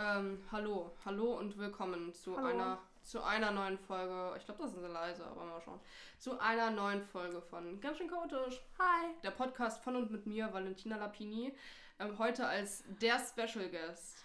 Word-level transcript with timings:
Ähm, 0.00 0.38
hallo, 0.52 0.92
hallo 1.04 1.38
und 1.38 1.58
willkommen 1.58 2.14
zu 2.14 2.36
Hallo. 2.36 2.46
einer 2.46 2.78
zu 3.02 3.20
einer 3.20 3.50
neuen 3.50 3.76
Folge. 3.76 4.36
Ich 4.38 4.44
glaube, 4.44 4.62
das 4.62 4.70
sind 4.70 4.80
sie 4.80 4.86
leise, 4.86 5.26
aber 5.26 5.44
mal 5.44 5.60
schauen. 5.60 5.80
Zu 6.18 6.38
einer 6.38 6.70
neuen 6.70 7.02
Folge 7.02 7.42
von 7.42 7.80
Ganz 7.80 7.98
schön 7.98 8.08
chaotisch. 8.08 8.62
Hi. 8.78 9.06
Der 9.24 9.32
Podcast 9.32 9.82
von 9.82 9.96
und 9.96 10.12
mit 10.12 10.24
mir, 10.24 10.52
Valentina 10.52 10.98
Lapini. 10.98 11.52
Ähm, 11.98 12.16
heute 12.16 12.46
als 12.46 12.84
der 13.00 13.18
Special 13.18 13.68
Guest. 13.70 14.24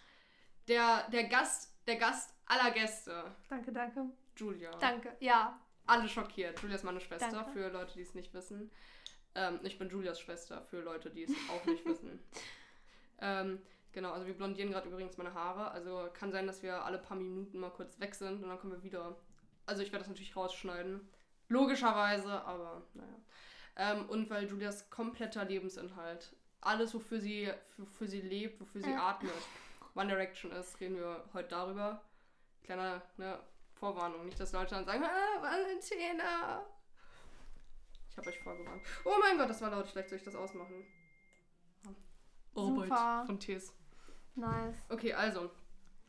Der, 0.68 1.10
der 1.10 1.24
Gast, 1.24 1.74
der 1.88 1.96
Gast 1.96 2.36
aller 2.46 2.70
Gäste. 2.70 3.24
Danke, 3.50 3.72
danke. 3.72 4.06
Julia. 4.36 4.70
Danke. 4.78 5.18
Ja. 5.22 5.60
Alle 5.88 6.08
schockiert. 6.08 6.62
Julia 6.62 6.76
ist 6.76 6.84
meine 6.84 7.00
Schwester, 7.00 7.32
Danke. 7.32 7.52
für 7.52 7.70
Leute, 7.70 7.94
die 7.96 8.04
es 8.04 8.14
nicht 8.14 8.32
wissen. 8.36 8.70
Ähm, 9.34 9.60
ich 9.64 9.80
bin 9.80 9.90
Julias 9.90 10.20
Schwester, 10.20 10.62
für 10.62 10.82
Leute, 10.82 11.10
die 11.10 11.24
es 11.24 11.32
auch 11.50 11.66
nicht 11.66 11.84
wissen. 11.84 12.20
Ähm, 13.20 13.62
genau, 13.94 14.12
also 14.12 14.28
wir 14.28 14.34
blondieren 14.34 14.72
gerade 14.72 14.90
übrigens 14.90 15.18
meine 15.18 15.34
Haare. 15.34 15.72
Also 15.72 16.10
kann 16.14 16.32
sein, 16.32 16.48
dass 16.48 16.62
wir 16.62 16.84
alle 16.84 16.98
paar 16.98 17.18
Minuten 17.18 17.60
mal 17.60 17.70
kurz 17.70 18.00
weg 18.00 18.16
sind 18.16 18.44
und 18.44 18.50
dann 18.50 18.60
kommen 18.60 18.74
wir 18.74 18.84
wieder. 18.84 19.16
Also 19.66 19.82
ich 19.82 19.92
werde 19.92 20.00
das 20.00 20.10
natürlich 20.10 20.36
rausschneiden. 20.36 21.08
Logischerweise, 21.48 22.44
aber 22.46 22.84
naja. 22.94 23.16
Ähm, 23.76 24.10
und 24.10 24.30
weil 24.30 24.48
Julias 24.48 24.90
kompletter 24.90 25.46
Lebensinhalt, 25.46 26.36
alles, 26.62 26.94
wofür 26.94 27.20
sie, 27.20 27.52
wofür 27.78 28.08
sie 28.08 28.22
lebt, 28.22 28.60
wofür 28.62 28.82
sie 28.82 28.94
atmet, 28.94 29.32
One 29.96 30.08
Direction 30.08 30.52
ist, 30.52 30.80
reden 30.80 30.98
wir 30.98 31.24
heute 31.34 31.50
darüber. 31.50 32.02
Kleiner 32.64 33.02
ne, 33.18 33.40
Vorwarnung, 33.74 34.26
nicht, 34.26 34.40
dass 34.40 34.54
Leute 34.54 34.76
dann 34.76 34.86
sagen, 34.86 35.04
ah, 35.04 35.42
Valentina. 35.42 36.64
Ich 38.10 38.18
habe 38.18 38.30
euch 38.30 38.40
vorgewarnt. 38.40 38.84
Oh 39.06 39.16
mein 39.20 39.38
Gott, 39.38 39.50
das 39.50 39.62
war 39.62 39.72
laut. 39.72 39.88
Vielleicht 39.88 40.10
soll 40.10 40.20
ich 40.20 40.24
das 40.24 40.36
ausmachen. 40.36 40.86
Super. 42.56 43.24
von 43.26 43.40
Tees. 43.40 43.74
Nice. 44.36 44.76
Okay, 44.90 45.14
also. 45.14 45.52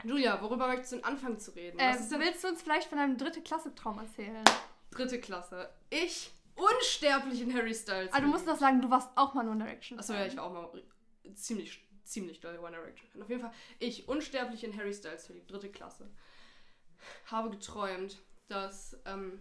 Julia, 0.02 0.40
worüber 0.42 0.66
möchtest 0.66 0.92
du 0.92 0.96
denn 0.96 1.04
anfangen 1.04 1.38
zu 1.38 1.52
reden? 1.52 1.78
Äh, 1.78 1.90
Was 1.90 2.00
ist 2.00 2.12
denn 2.12 2.20
willst 2.20 2.44
du 2.44 2.48
uns 2.48 2.62
vielleicht 2.62 2.88
von 2.88 2.98
deinem 2.98 3.16
dritte 3.16 3.40
Klasse 3.42 3.74
Traum 3.74 3.98
erzählen? 3.98 4.44
dritte 4.90 5.20
Klasse? 5.20 5.70
Ich, 5.90 6.32
unsterblich 6.54 7.40
in 7.40 7.54
Harry 7.54 7.74
Styles. 7.74 8.12
Ah, 8.12 8.20
du 8.20 8.28
musst 8.28 8.46
doch 8.46 8.58
sagen, 8.58 8.80
du 8.80 8.90
warst 8.90 9.10
auch 9.16 9.34
mal 9.34 9.42
in 9.42 9.48
One 9.48 9.64
Direction. 9.64 9.98
Achso, 9.98 10.12
ja, 10.12 10.26
ich 10.26 10.36
war 10.36 10.44
auch 10.44 10.52
mal 10.52 10.82
ziemlich, 11.34 11.84
ziemlich 12.04 12.40
doll 12.40 12.58
One 12.58 12.70
Direction. 12.72 13.10
Fan. 13.10 13.22
Auf 13.22 13.28
jeden 13.28 13.40
Fall, 13.40 13.52
ich, 13.78 14.08
unsterblich 14.08 14.64
in 14.64 14.76
Harry 14.76 14.94
Styles 14.94 15.26
verliebt, 15.26 15.50
dritte 15.50 15.70
Klasse, 15.70 16.08
habe 17.26 17.50
geträumt, 17.50 18.18
dass, 18.48 18.96
ähm, 19.04 19.40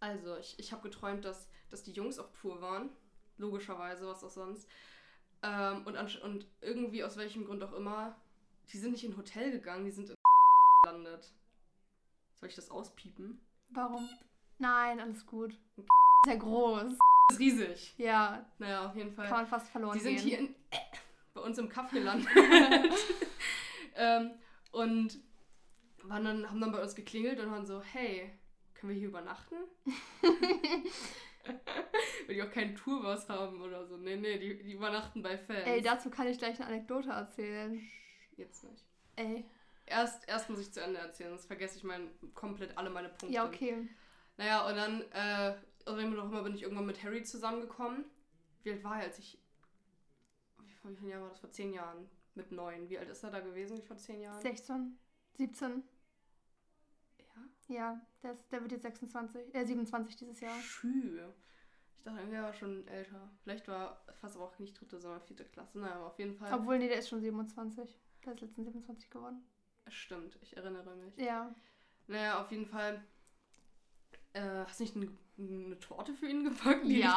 also, 0.00 0.36
ich, 0.38 0.58
ich 0.58 0.72
habe 0.72 0.82
geträumt, 0.82 1.24
dass, 1.24 1.48
dass 1.70 1.82
die 1.82 1.92
Jungs 1.92 2.18
auf 2.18 2.32
Tour 2.32 2.60
waren, 2.60 2.90
logischerweise, 3.38 4.06
was 4.06 4.24
auch 4.24 4.30
sonst, 4.30 4.68
ähm, 5.44 5.82
und, 5.86 5.96
und 6.22 6.46
irgendwie, 6.62 7.04
aus 7.04 7.16
welchem 7.16 7.44
Grund 7.44 7.62
auch 7.62 7.72
immer, 7.74 8.16
die 8.72 8.78
sind 8.78 8.92
nicht 8.92 9.04
in 9.04 9.12
ein 9.12 9.16
Hotel 9.16 9.50
gegangen, 9.50 9.84
die 9.84 9.90
sind 9.90 10.08
in 10.08 10.16
gelandet. 10.82 11.32
Soll 12.40 12.48
ich 12.48 12.54
das 12.56 12.70
auspiepen? 12.70 13.40
Warum? 13.70 14.08
Nein, 14.58 15.00
alles 15.00 15.26
gut. 15.26 15.58
Sehr 16.24 16.38
groß. 16.38 16.96
Das 17.28 17.36
ist 17.36 17.38
riesig. 17.38 17.94
Ja, 17.98 18.46
Naja, 18.58 18.86
auf 18.86 18.96
jeden 18.96 19.12
Fall. 19.12 19.26
kann 19.28 19.38
man 19.38 19.46
fast 19.46 19.68
verloren 19.68 19.98
Die 19.98 20.02
sind 20.02 20.16
gehen. 20.16 20.24
hier 20.26 20.38
in, 20.38 20.54
äh, 20.70 20.78
bei 21.34 21.40
uns 21.42 21.58
im 21.58 21.68
Kaff 21.68 21.90
gelandet. 21.90 22.28
ähm, 23.96 24.30
und 24.72 25.18
waren 26.04 26.24
dann, 26.24 26.48
haben 26.50 26.60
dann 26.60 26.72
bei 26.72 26.82
uns 26.82 26.94
geklingelt 26.94 27.38
und 27.40 27.50
waren 27.50 27.66
so, 27.66 27.82
hey, 27.82 28.30
können 28.74 28.92
wir 28.92 28.98
hier 28.98 29.08
übernachten? 29.08 29.56
Weil 32.26 32.34
die 32.34 32.42
auch 32.42 32.50
keinen 32.50 32.74
Tourbus 32.76 33.28
haben 33.28 33.60
oder 33.60 33.86
so. 33.86 33.96
Nee, 33.96 34.16
nee, 34.16 34.38
die, 34.38 34.62
die 34.62 34.72
übernachten 34.72 35.22
bei 35.22 35.36
Fans. 35.36 35.66
Ey, 35.66 35.82
dazu 35.82 36.10
kann 36.10 36.26
ich 36.26 36.38
gleich 36.38 36.58
eine 36.60 36.68
Anekdote 36.68 37.10
erzählen. 37.10 37.80
Jetzt 38.36 38.64
nicht. 38.64 38.84
Ey. 39.16 39.44
Erst, 39.86 40.26
erst 40.28 40.48
muss 40.48 40.60
ich 40.60 40.72
zu 40.72 40.82
Ende 40.82 40.98
erzählen, 40.98 41.30
sonst 41.30 41.46
vergesse 41.46 41.76
ich 41.76 41.84
mein, 41.84 42.10
komplett 42.34 42.76
alle 42.78 42.90
meine 42.90 43.08
Punkte. 43.08 43.34
Ja, 43.34 43.46
okay. 43.46 43.88
Naja, 44.36 44.66
und 44.66 44.76
dann, 44.76 45.02
äh, 45.12 45.56
also 45.84 46.00
immer 46.00 46.16
noch 46.16 46.30
immer 46.30 46.42
bin 46.42 46.54
ich 46.54 46.62
irgendwann 46.62 46.86
mit 46.86 47.02
Harry 47.02 47.22
zusammengekommen. 47.22 48.04
Wie 48.62 48.72
alt 48.72 48.82
war 48.82 48.98
er, 48.98 49.04
als 49.04 49.18
ich. 49.18 49.38
Wie 50.58 50.90
wie 50.90 50.96
vielen 50.96 51.08
Jahren 51.08 51.22
war 51.22 51.28
das? 51.28 51.40
Vor 51.40 51.50
zehn 51.50 51.72
Jahren. 51.72 52.08
Mit 52.34 52.50
neun. 52.50 52.88
Wie 52.88 52.98
alt 52.98 53.08
ist 53.10 53.22
er 53.22 53.30
da 53.30 53.40
gewesen 53.40 53.82
vor 53.82 53.96
zehn 53.96 54.20
Jahren? 54.20 54.40
16, 54.40 54.98
17. 55.34 55.84
Ja. 57.68 58.00
Der, 58.22 58.32
ist, 58.32 58.50
der 58.50 58.60
wird 58.62 58.72
jetzt 58.72 58.82
26, 58.82 59.54
äh, 59.54 59.64
27 59.64 60.16
dieses 60.16 60.40
Jahr. 60.40 60.58
Schü. 60.60 61.20
Ich 61.98 62.04
dachte, 62.04 62.20
er 62.30 62.42
war 62.42 62.52
schon 62.52 62.86
älter. 62.86 63.30
Vielleicht 63.42 63.66
war 63.68 64.04
fast 64.20 64.36
aber 64.36 64.44
auch 64.44 64.58
nicht 64.58 64.78
dritte, 64.78 64.98
sondern 65.00 65.22
vierte 65.22 65.44
Klasse. 65.44 65.78
Naja, 65.78 65.94
aber 65.94 66.06
auf 66.06 66.18
jeden 66.18 66.34
Fall. 66.34 66.52
Obwohl, 66.52 66.78
nee, 66.78 66.88
der 66.88 66.98
ist 66.98 67.08
schon 67.08 67.20
27. 67.20 67.94
Der 68.24 68.34
ist 68.34 68.40
letztens 68.40 68.66
27 68.66 69.10
geworden. 69.10 69.42
Stimmt, 69.88 70.38
ich 70.42 70.56
erinnere 70.56 70.94
mich. 70.96 71.16
Ja. 71.16 71.54
Naja, 72.06 72.42
auf 72.42 72.50
jeden 72.50 72.66
Fall. 72.66 73.02
Äh, 74.34 74.64
hast 74.66 74.80
du 74.80 74.84
nicht 74.84 74.96
ein, 74.96 75.18
eine 75.38 75.78
Torte 75.78 76.12
für 76.12 76.26
ihn 76.26 76.44
gebacken? 76.44 76.88
Die 76.88 76.98
Ja? 76.98 77.16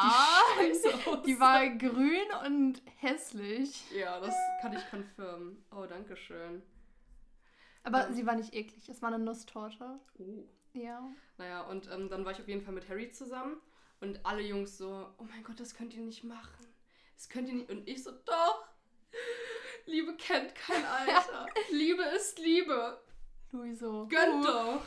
Die 1.26 1.40
war 1.40 1.68
grün 1.68 2.28
und 2.46 2.82
hässlich. 2.96 3.90
Ja, 3.90 4.20
das 4.20 4.34
kann 4.60 4.72
ich 4.72 4.88
confirmen. 4.88 5.64
Oh, 5.70 5.84
danke 5.86 6.16
schön. 6.16 6.62
Aber 7.82 8.06
Ähm. 8.08 8.14
sie 8.14 8.26
war 8.26 8.34
nicht 8.34 8.54
eklig. 8.54 8.88
Es 8.88 9.02
war 9.02 9.12
eine 9.12 9.22
Nusstorte. 9.22 10.00
Oh. 10.18 10.44
Ja. 10.72 11.08
Naja, 11.38 11.62
und 11.62 11.88
ähm, 11.90 12.08
dann 12.08 12.24
war 12.24 12.32
ich 12.32 12.40
auf 12.40 12.48
jeden 12.48 12.62
Fall 12.62 12.74
mit 12.74 12.88
Harry 12.88 13.10
zusammen 13.10 13.60
und 14.00 14.24
alle 14.24 14.42
Jungs 14.42 14.76
so, 14.78 15.08
oh 15.18 15.24
mein 15.24 15.42
Gott, 15.42 15.58
das 15.60 15.74
könnt 15.74 15.94
ihr 15.94 16.02
nicht 16.02 16.24
machen. 16.24 16.66
Das 17.16 17.28
könnt 17.28 17.48
ihr 17.48 17.54
nicht. 17.54 17.70
Und 17.70 17.88
ich 17.88 18.02
so, 18.02 18.12
doch. 18.24 18.68
Liebe 19.86 20.14
kennt 20.16 20.54
kein 20.54 20.84
Alter. 21.06 21.46
Liebe 21.70 22.02
ist 22.02 22.38
Liebe. 22.38 23.00
Louis 23.50 23.78
so. 23.78 24.06
Gönnt 24.08 24.44
uh, 24.44 24.46
doch. 24.46 24.82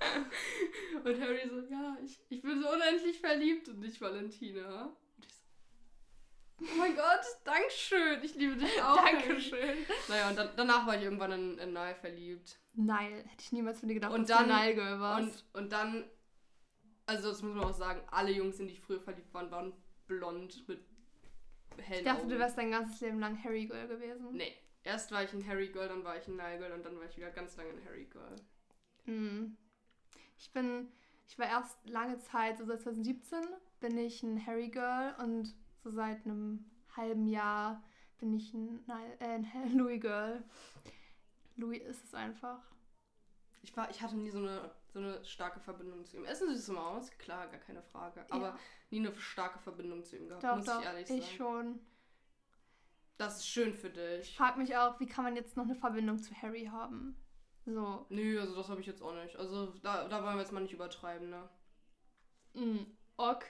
Und 1.04 1.20
Harry 1.20 1.48
so, 1.48 1.60
ja, 1.72 1.96
ich, 2.04 2.18
ich 2.28 2.42
bin 2.42 2.60
so 2.60 2.70
unendlich 2.70 3.20
verliebt 3.20 3.68
in 3.68 3.80
dich, 3.80 4.00
Valentina. 4.00 4.94
Oh 6.60 6.76
mein 6.78 6.94
Gott, 6.94 7.20
Dankeschön. 7.44 8.22
Ich 8.22 8.34
liebe 8.34 8.56
dich 8.56 8.82
auch. 8.82 8.96
Dankeschön. 9.02 9.78
Naja, 10.08 10.28
und 10.28 10.36
dann, 10.36 10.50
danach 10.56 10.86
war 10.86 10.96
ich 10.96 11.02
irgendwann 11.02 11.32
in, 11.32 11.58
in 11.58 11.72
Nile 11.72 11.94
verliebt. 11.94 12.58
Nile. 12.74 13.18
Hätte 13.24 13.40
ich 13.42 13.52
niemals 13.52 13.80
von 13.80 13.88
dir 13.88 13.94
gedacht, 13.94 14.12
Und 14.12 14.28
dass 14.28 14.38
du 14.38 14.46
dann- 14.46 14.60
Nile 14.60 14.74
Girl 14.74 15.00
warst. 15.00 15.44
Und, 15.54 15.62
und 15.62 15.72
dann, 15.72 16.04
also 17.06 17.30
das 17.30 17.42
muss 17.42 17.54
man 17.54 17.64
auch 17.64 17.72
sagen, 17.74 18.00
alle 18.10 18.30
Jungs, 18.30 18.60
in 18.60 18.66
die 18.68 18.74
ich 18.74 18.80
früher 18.80 19.00
verliebt 19.00 19.32
war, 19.32 19.50
waren 19.50 19.72
blond 20.06 20.66
mit 20.68 20.84
hellen 21.78 22.00
ich 22.00 22.04
dachte, 22.04 22.20
Augen. 22.22 22.28
du 22.30 22.38
wärst 22.38 22.58
dein 22.58 22.70
ganzes 22.70 23.00
Leben 23.00 23.20
lang 23.20 23.42
Harry 23.42 23.66
Girl 23.66 23.88
gewesen. 23.88 24.32
Nee, 24.32 24.54
erst 24.82 25.12
war 25.12 25.22
ich 25.24 25.32
ein 25.32 25.46
Harry 25.46 25.68
Girl, 25.68 25.88
dann 25.88 26.04
war 26.04 26.16
ich 26.18 26.26
ein 26.28 26.36
Nile 26.36 26.58
Girl 26.58 26.72
und 26.72 26.84
dann 26.84 26.96
war 26.98 27.04
ich 27.06 27.16
wieder 27.16 27.30
ganz 27.30 27.56
lange 27.56 27.70
ein 27.70 27.84
Harry 27.86 28.04
Girl. 28.04 28.36
Hm. 29.04 29.56
Ich 30.36 30.52
bin, 30.52 30.88
ich 31.28 31.38
war 31.38 31.46
erst 31.46 31.78
lange 31.88 32.18
Zeit, 32.18 32.58
so 32.58 32.64
seit 32.66 32.82
2017 32.82 33.38
bin 33.80 33.96
ich 33.98 34.22
ein 34.22 34.44
Harry 34.46 34.68
Girl 34.68 35.14
und 35.22 35.54
so 35.82 35.90
seit 35.90 36.24
einem 36.24 36.64
halben 36.96 37.26
Jahr 37.26 37.82
bin 38.18 38.34
ich 38.34 38.52
ein, 38.54 38.84
äh, 39.18 39.24
ein 39.24 39.46
Louis 39.76 40.00
Girl. 40.00 40.42
Louis 41.56 41.82
ist 41.82 42.04
es 42.04 42.14
einfach. 42.14 42.60
Ich, 43.62 43.76
war, 43.76 43.90
ich 43.90 44.00
hatte 44.00 44.16
nie 44.16 44.30
so 44.30 44.38
eine, 44.38 44.70
so 44.92 44.98
eine 44.98 45.22
starke 45.24 45.60
Verbindung 45.60 46.04
zu 46.06 46.16
ihm. 46.16 46.24
Er 46.24 46.32
ist 46.32 46.42
eine 46.42 46.54
süße 46.54 46.72
Maus, 46.72 47.10
klar, 47.18 47.46
gar 47.48 47.60
keine 47.60 47.82
Frage. 47.82 48.24
Aber 48.30 48.48
Ja. 48.48 48.58
nie 48.90 48.98
eine 49.06 49.14
starke 49.16 49.58
Verbindung 49.58 50.04
zu 50.04 50.16
ihm 50.16 50.28
gehabt, 50.28 50.42
Doch, 50.44 50.56
muss 50.56 50.66
doch, 50.66 50.80
ich 50.80 50.86
ehrlich 50.86 51.10
ich 51.10 51.24
sagen. 51.24 51.36
schon. 51.36 51.80
Das 53.18 53.36
ist 53.38 53.48
schön 53.48 53.74
für 53.74 53.88
Ich 53.88 53.94
dich. 54.28 54.36
frage 54.36 54.58
mich 54.58 54.74
auch, 54.76 54.98
wie 54.98 55.06
kann 55.06 55.24
man 55.24 55.36
jetzt 55.36 55.54
noch 55.56 55.64
eine 55.64 55.74
Verbindung 55.74 56.22
zu 56.22 56.34
Harry 56.40 56.64
haben? 56.72 57.16
So. 57.66 58.06
Nö, 58.08 58.40
also 58.40 58.56
das 58.56 58.70
habe 58.70 58.80
ich 58.80 58.86
jetzt 58.86 59.02
auch 59.02 59.14
nicht. 59.14 59.36
Also 59.36 59.66
da, 59.82 60.08
da 60.08 60.24
wollen 60.24 60.36
wir 60.36 60.40
jetzt 60.40 60.52
mal 60.52 60.60
nicht 60.60 60.72
übertreiben, 60.72 61.28
ne? 61.28 61.48
Mm, 62.54 62.78
ok. 63.18 63.44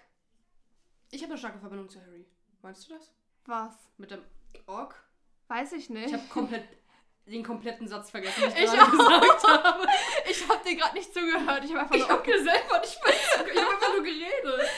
Ich 1.10 1.22
habe 1.22 1.32
eine 1.32 1.38
starke 1.38 1.59
Verbindung 1.59 1.88
zu 1.88 2.00
Harry. 2.00 2.26
Meinst 2.62 2.88
du 2.88 2.94
das? 2.94 3.12
Was? 3.47 3.75
Mit 3.97 4.10
dem 4.10 4.22
Ork? 4.66 4.94
Weiß 5.48 5.72
ich 5.72 5.91
nicht. 5.91 6.06
Ich 6.09 6.12
habe 6.15 6.22
komplett 6.28 6.65
den 7.27 7.42
kompletten 7.45 7.89
Satz 7.89 8.10
vergessen, 8.10 8.41
den 8.42 8.51
ich, 8.51 8.59
Ich 8.65 8.71
gerade 8.71 8.91
gesagt 8.91 9.45
habe. 9.48 9.86
ich 10.30 10.48
habe 10.48 10.65
dir 10.68 10.77
gerade 10.77 10.95
nicht 10.95 11.12
zugehört. 11.12 11.65
Ich 11.65 11.71
habe 11.71 11.80
einfach 11.80 11.95
Ich 11.95 12.01
nur 12.03 12.10
habe 12.10 12.22
dir 12.24 12.42
selber 12.42 12.80
nicht 12.80 13.01
mehr 13.04 13.15
zugehört. 13.39 13.51
Ich 13.54 13.60
habe 13.62 13.74
einfach 13.74 13.92
nur 13.95 14.03
geredet. 14.03 14.71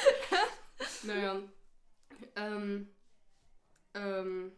naja. 1.02 1.36
Ähm. 2.36 2.88
Ähm. 3.94 4.52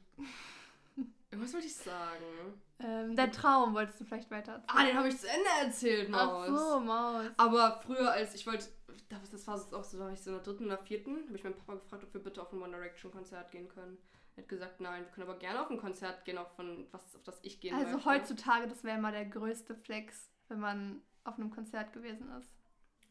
Irgendwas 1.30 1.52
wollte 1.54 1.66
ich 1.66 1.74
sagen. 1.74 2.62
ähm, 2.78 3.16
dein 3.16 3.32
Traum 3.32 3.74
wolltest 3.74 4.00
du 4.00 4.04
vielleicht 4.04 4.30
weiter 4.30 4.52
erzählen. 4.52 4.68
Ah, 4.78 4.84
den 4.86 4.96
habe 4.96 5.08
ich 5.08 5.18
zu 5.18 5.28
Ende 5.28 5.48
erzählt, 5.62 6.08
Maus. 6.08 6.48
Ach 6.48 6.56
so, 6.56 6.80
Maus. 6.80 7.26
Aber 7.36 7.80
früher, 7.84 8.12
als 8.12 8.34
ich 8.36 8.46
wollte, 8.46 8.66
das 9.08 9.46
war 9.46 9.54
auch 9.56 9.84
so, 9.84 9.98
da 9.98 10.04
war 10.04 10.12
ich 10.12 10.20
so 10.20 10.30
in 10.30 10.36
der 10.36 10.44
dritten 10.44 10.66
oder 10.66 10.78
vierten, 10.78 11.24
habe 11.26 11.36
ich 11.36 11.44
meinen 11.44 11.54
Papa 11.56 11.74
gefragt, 11.74 12.04
ob 12.04 12.14
wir 12.14 12.22
bitte 12.22 12.42
auf 12.42 12.52
ein 12.52 12.62
One 12.62 12.72
Direction 12.76 13.10
Konzert 13.12 13.50
gehen 13.50 13.68
können. 13.68 13.98
Er 14.36 14.42
hat 14.42 14.48
gesagt, 14.48 14.80
nein, 14.80 15.04
wir 15.04 15.10
können 15.12 15.28
aber 15.28 15.38
gerne 15.38 15.60
auf 15.62 15.70
ein 15.70 15.78
Konzert 15.78 16.24
gehen, 16.24 16.38
auch 16.38 16.50
von 16.56 16.86
was, 16.90 17.14
auf 17.14 17.22
das 17.22 17.38
ich 17.42 17.60
gehen 17.60 17.74
Also 17.74 17.92
möchte. 17.94 18.04
heutzutage, 18.10 18.66
das 18.66 18.82
wäre 18.82 18.98
mal 18.98 19.12
der 19.12 19.26
größte 19.26 19.74
Flex, 19.76 20.28
wenn 20.48 20.58
man 20.60 21.02
auf 21.24 21.36
einem 21.38 21.50
Konzert 21.50 21.92
gewesen 21.92 22.28
ist. 22.38 22.50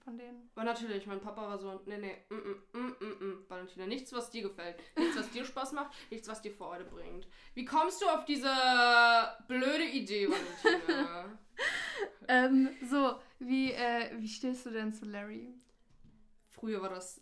von 0.03 0.17
denen. 0.17 0.49
Aber 0.55 0.65
natürlich, 0.65 1.07
mein 1.07 1.21
Papa 1.21 1.41
war 1.47 1.57
so, 1.57 1.81
nee, 1.85 1.97
nee, 1.97 2.17
mm, 2.29 2.35
mm, 2.35 2.63
mm, 2.73 2.95
mm, 2.99 3.25
mm, 3.25 3.45
Valentina, 3.47 3.85
nichts, 3.85 4.11
was 4.11 4.29
dir 4.31 4.41
gefällt. 4.43 4.75
Nichts, 4.97 5.15
was 5.15 5.29
dir 5.31 5.45
Spaß 5.45 5.71
macht, 5.71 5.93
nichts, 6.11 6.27
was 6.27 6.41
dir 6.41 6.51
Freude 6.51 6.83
bringt. 6.83 7.25
Wie 7.53 7.63
kommst 7.63 8.01
du 8.01 8.07
auf 8.09 8.25
diese 8.25 8.51
blöde 9.47 9.85
Idee, 9.85 10.27
Valentina? 10.29 11.25
Ähm, 12.27 12.69
so, 12.89 13.15
wie, 13.39 13.71
äh, 13.73 14.09
wie 14.19 14.27
stehst 14.27 14.65
du 14.65 14.71
denn 14.71 14.91
zu 14.93 15.05
Larry? 15.05 15.53
Früher 16.63 16.81
war 16.81 16.87
das. 16.91 17.19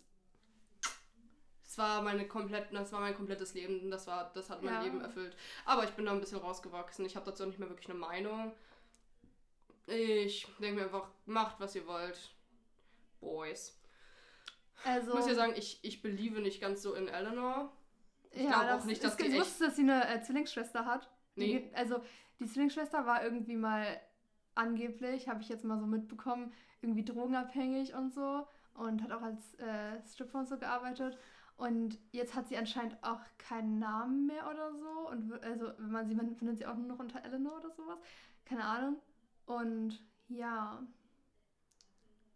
Das 1.64 1.76
war 1.78 2.00
meine 2.02 2.28
komplett, 2.28 2.72
das 2.72 2.92
war 2.92 3.00
mein 3.00 3.16
komplettes 3.16 3.54
Leben. 3.54 3.90
Das 3.90 4.06
war, 4.06 4.30
das 4.34 4.48
hat 4.50 4.62
mein 4.62 4.74
Ja. 4.74 4.82
Leben 4.82 5.00
erfüllt. 5.00 5.36
Aber 5.64 5.82
ich 5.82 5.90
bin 5.90 6.04
da 6.06 6.12
ein 6.12 6.20
bisschen 6.20 6.38
rausgewachsen. 6.38 7.04
Ich 7.06 7.16
habe 7.16 7.26
dazu 7.26 7.44
nicht 7.44 7.58
mehr 7.58 7.68
wirklich 7.68 7.90
eine 7.90 7.98
Meinung. 7.98 8.52
Ich 9.88 10.46
denke 10.60 10.76
mir 10.76 10.84
einfach, 10.84 11.08
macht 11.26 11.58
was 11.58 11.74
ihr 11.74 11.84
wollt. 11.88 12.36
Boys. 13.20 13.76
Also, 14.84 15.08
Ich 15.10 15.14
muss 15.16 15.26
ja 15.26 15.34
sagen, 15.34 15.54
ich, 15.56 15.80
ich 15.82 16.02
beliebe 16.02 16.40
nicht 16.40 16.60
ganz 16.60 16.80
so 16.80 16.94
in 16.94 17.08
Eleanor. 17.08 17.72
Ich 18.30 18.42
ja, 18.44 18.50
glaube 18.62 18.74
auch 18.80 18.84
nicht, 18.84 19.02
dass 19.02 19.16
die 19.16 19.26
ich 19.26 19.34
wusste, 19.40 19.64
dass 19.66 19.74
sie 19.74 19.82
eine 19.82 20.06
äh, 20.08 20.20
Zwillingsschwester 20.22 20.86
hat. 20.86 21.10
Die 21.34 21.40
Nee. 21.40 21.52
geht- 21.62 21.74
Also, 21.74 22.00
die 22.38 22.46
Zwillingsschwester 22.46 23.06
war 23.06 23.24
irgendwie 23.24 23.56
mal 23.56 24.00
angeblich, 24.54 25.26
habe 25.26 25.42
ich 25.42 25.48
jetzt 25.48 25.64
mal 25.64 25.80
so 25.80 25.86
mitbekommen, 25.86 26.52
irgendwie 26.80 27.04
drogenabhängig 27.04 27.92
und 27.94 28.12
so 28.14 28.46
und 28.74 29.02
hat 29.02 29.12
auch 29.12 29.22
als 29.22 29.54
äh, 29.54 30.00
Stripper 30.06 30.40
und 30.40 30.48
so 30.48 30.58
gearbeitet. 30.58 31.18
Und 31.56 31.98
jetzt 32.12 32.34
hat 32.34 32.48
sie 32.48 32.56
anscheinend 32.56 32.96
auch 33.02 33.20
keinen 33.38 33.78
Namen 33.78 34.26
mehr 34.26 34.48
oder 34.50 34.72
so. 34.74 35.08
Und 35.10 35.32
also, 35.44 35.72
wenn 35.78 35.90
man 35.90 36.08
sie, 36.08 36.14
man 36.14 36.34
findet 36.34 36.58
sie 36.58 36.66
auch 36.66 36.76
nur 36.76 36.86
noch 36.88 36.98
unter 36.98 37.24
Eleanor 37.24 37.58
oder 37.58 37.70
sowas. 37.70 37.98
Keine 38.44 38.64
Ahnung. 38.64 38.96
Und 39.46 40.02
ja, 40.28 40.82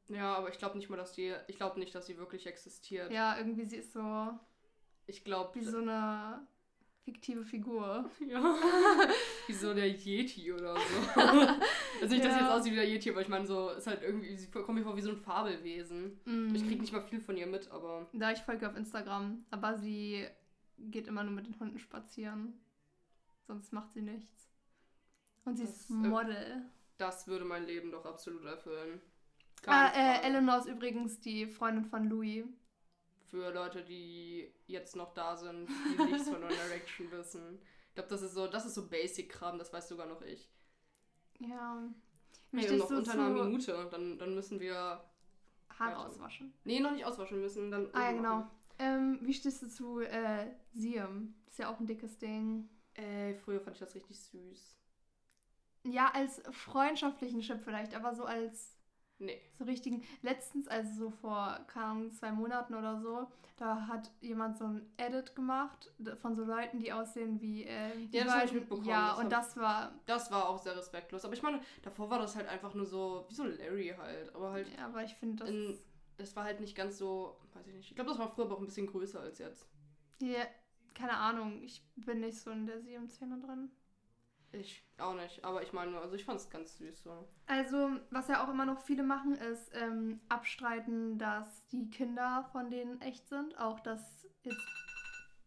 Ja, 0.08 0.34
aber 0.36 0.50
ich 0.50 0.58
glaube 0.58 0.76
nicht 0.76 0.88
mal, 0.90 0.96
dass 0.96 1.12
die. 1.12 1.34
Ich 1.48 1.56
glaube 1.56 1.78
nicht, 1.80 1.94
dass 1.94 2.06
sie 2.06 2.18
wirklich 2.18 2.46
existiert. 2.46 3.10
ja, 3.10 3.36
irgendwie 3.38 3.64
sie 3.64 3.76
ist 3.78 3.92
so 3.92 4.38
Ich 5.06 5.24
glaube. 5.24 5.54
wie 5.58 5.64
so 5.64 5.78
eine 5.78 6.46
fiktive 7.06 7.44
Figur. 7.44 8.10
Ja. 8.20 8.42
wie 9.46 9.52
so 9.54 9.72
der 9.72 9.88
Yeti 9.88 10.52
oder 10.52 10.74
so. 10.74 11.20
also 12.02 12.14
nicht, 12.14 12.24
dass 12.24 12.34
Ja. 12.34 12.40
jetzt 12.40 12.50
aussieht 12.50 12.72
wie 12.72 12.76
der 12.76 12.88
Yeti, 12.88 13.10
aber 13.10 13.22
ich 13.22 13.28
meine, 13.28 13.46
so 13.46 13.70
ist 13.70 13.86
halt 13.86 14.02
irgendwie, 14.02 14.36
sie 14.36 14.50
kommt 14.50 14.74
mir 14.74 14.82
vor 14.82 14.96
wie 14.96 15.00
so 15.00 15.10
ein 15.10 15.16
Fabelwesen. 15.16 16.20
Mm. 16.24 16.54
Ich 16.54 16.66
krieg 16.66 16.80
nicht 16.80 16.92
mal 16.92 17.02
viel 17.02 17.20
von 17.20 17.36
ihr 17.36 17.46
mit, 17.46 17.70
aber 17.70 18.08
Da 18.12 18.32
ich 18.32 18.40
folge 18.40 18.68
auf 18.68 18.76
Instagram, 18.76 19.44
aber 19.50 19.78
sie 19.78 20.26
geht 20.78 21.06
immer 21.06 21.22
nur 21.24 21.32
mit 21.32 21.46
den 21.46 21.58
Hunden 21.58 21.78
spazieren. 21.78 22.54
Sonst 23.46 23.72
macht 23.72 23.92
sie 23.94 24.02
nichts. 24.02 24.50
Und 25.44 25.56
sie 25.56 25.64
Das, 25.64 25.76
ist 25.82 25.90
äh, 25.90 25.94
Model. 25.94 26.62
das 26.98 27.28
würde 27.28 27.44
mein 27.44 27.64
Leben 27.66 27.92
doch 27.92 28.04
absolut 28.04 28.44
erfüllen. 28.44 29.00
ah, 29.66 29.88
äh. 29.94 30.26
Eleanor 30.26 30.58
ist 30.58 30.66
übrigens 30.66 31.20
die 31.20 31.46
Freundin 31.46 31.84
von 31.84 32.08
Louis. 32.08 32.44
Für 33.30 33.52
Leute, 33.52 33.82
die 33.84 34.52
jetzt 34.66 34.96
noch 34.96 35.12
da 35.14 35.36
sind, 35.36 35.68
die 35.68 36.02
nichts 36.12 36.28
von 36.28 36.42
One 36.42 36.48
Direction 36.48 37.10
wissen. 37.10 37.60
Ich 37.88 37.94
glaube, 37.94 38.08
das 38.08 38.22
ist 38.22 38.34
so, 38.34 38.46
das 38.46 38.66
ist 38.66 38.74
so 38.74 38.88
Basic-Kram, 38.88 39.58
das 39.58 39.72
weiß 39.72 39.88
sogar 39.88 40.06
noch 40.06 40.22
ich. 40.22 40.48
Ja. 41.40 41.82
Wie 42.52 42.60
Hey, 42.60 42.70
und 42.72 42.78
noch 42.78 42.90
unter 42.90 43.12
einer 43.12 43.30
Minute, 43.30 43.88
dann, 43.90 44.18
dann 44.18 44.34
müssen 44.34 44.60
wir. 44.60 44.74
Haare 45.78 45.90
weiter. 45.90 46.06
auswaschen? 46.06 46.54
Nee, 46.64 46.80
noch 46.80 46.92
nicht 46.92 47.04
auswaschen, 47.04 47.36
wir 47.36 47.44
müssen 47.44 47.70
dann. 47.70 47.88
Ah 47.92 48.10
ja, 48.10 48.12
genau. 48.12 48.50
Ähm, 48.78 49.18
wie 49.22 49.32
stehst 49.32 49.62
du 49.62 49.68
zu 49.68 50.00
äh, 50.00 50.52
Siam? 50.72 51.34
Ist 51.48 51.58
ja 51.58 51.70
auch 51.72 51.80
ein 51.80 51.86
dickes 51.86 52.18
Ding. 52.18 52.68
Ey, 52.94 53.34
früher 53.34 53.60
fand 53.60 53.76
ich 53.76 53.80
das 53.80 53.94
richtig 53.94 54.18
süß. 54.20 54.76
Ja, 55.84 56.10
als 56.12 56.42
freundschaftlichen 56.50 57.40
Chip 57.40 57.62
vielleicht, 57.62 57.94
aber 57.94 58.14
so 58.14 58.24
als 58.24 58.75
Nee. 59.18 59.40
so 59.58 59.64
richtigen. 59.64 60.02
Letztens, 60.22 60.68
also 60.68 60.92
so 61.04 61.10
vor, 61.10 61.58
Ahnung, 61.72 62.12
zwei 62.12 62.32
Monaten 62.32 62.74
oder 62.74 63.00
so, 63.00 63.26
da 63.56 63.86
hat 63.86 64.10
jemand 64.20 64.58
so 64.58 64.64
ein 64.64 64.92
Edit 64.98 65.34
gemacht 65.34 65.90
von 66.20 66.36
so 66.36 66.44
Leuten, 66.44 66.78
die 66.78 66.92
aussehen 66.92 67.40
wie. 67.40 67.64
Äh, 67.64 67.96
die 68.08 68.16
Ja, 68.18 68.24
das 68.24 68.34
hab 68.34 68.44
ich 68.44 68.52
mitbekommen, 68.52 68.86
Ja, 68.88 69.08
das 69.10 69.18
und 69.18 69.24
hab- 69.24 69.30
das 69.30 69.56
war. 69.56 69.92
Das 70.06 70.30
war 70.30 70.48
auch 70.48 70.58
sehr 70.58 70.76
respektlos. 70.76 71.24
Aber 71.24 71.32
ich 71.34 71.42
meine, 71.42 71.60
davor 71.82 72.10
war 72.10 72.18
das 72.18 72.36
halt 72.36 72.46
einfach 72.48 72.74
nur 72.74 72.84
so, 72.86 73.24
wie 73.28 73.34
so 73.34 73.44
Larry 73.44 73.94
halt. 73.96 74.34
Aber 74.34 74.50
halt, 74.52 74.68
Ja, 74.76 74.86
aber 74.86 75.02
ich 75.02 75.14
finde 75.14 75.36
das. 75.44 75.48
in, 75.48 75.78
das 76.18 76.36
war 76.36 76.44
halt 76.44 76.60
nicht 76.60 76.76
ganz 76.76 76.98
so, 76.98 77.38
weiß 77.54 77.66
ich 77.68 77.74
nicht. 77.74 77.88
Ich 77.90 77.94
glaube, 77.94 78.10
das 78.10 78.18
war 78.18 78.28
früher 78.28 78.44
aber 78.44 78.56
auch 78.56 78.60
ein 78.60 78.66
bisschen 78.66 78.86
größer 78.86 79.20
als 79.20 79.38
jetzt. 79.38 79.66
Ja, 80.20 80.44
keine 80.94 81.16
Ahnung, 81.16 81.62
ich 81.62 81.82
bin 81.96 82.20
nicht 82.20 82.38
so 82.38 82.50
in 82.50 82.66
der 82.66 82.80
Siam-Szene 82.80 83.38
drin. 83.40 83.70
Ich 84.52 84.82
auch 84.98 85.14
nicht. 85.14 85.44
Aber 85.44 85.62
ich 85.62 85.72
meine, 85.72 85.98
also 86.00 86.14
ich 86.14 86.24
fand 86.24 86.40
es 86.40 86.48
ganz 86.48 86.78
süß 86.78 87.02
so. 87.02 87.28
Also, 87.46 87.90
was 88.10 88.28
ja 88.28 88.44
auch 88.44 88.48
immer 88.48 88.64
noch 88.64 88.80
viele 88.80 89.02
machen, 89.02 89.34
ist 89.34 89.70
ähm, 89.74 90.20
abstreiten, 90.28 91.18
dass 91.18 91.66
die 91.68 91.90
Kinder 91.90 92.48
von 92.52 92.70
denen 92.70 93.00
echt 93.00 93.28
sind. 93.28 93.58
Auch 93.58 93.80
das 93.80 94.26
jetzt. 94.42 94.60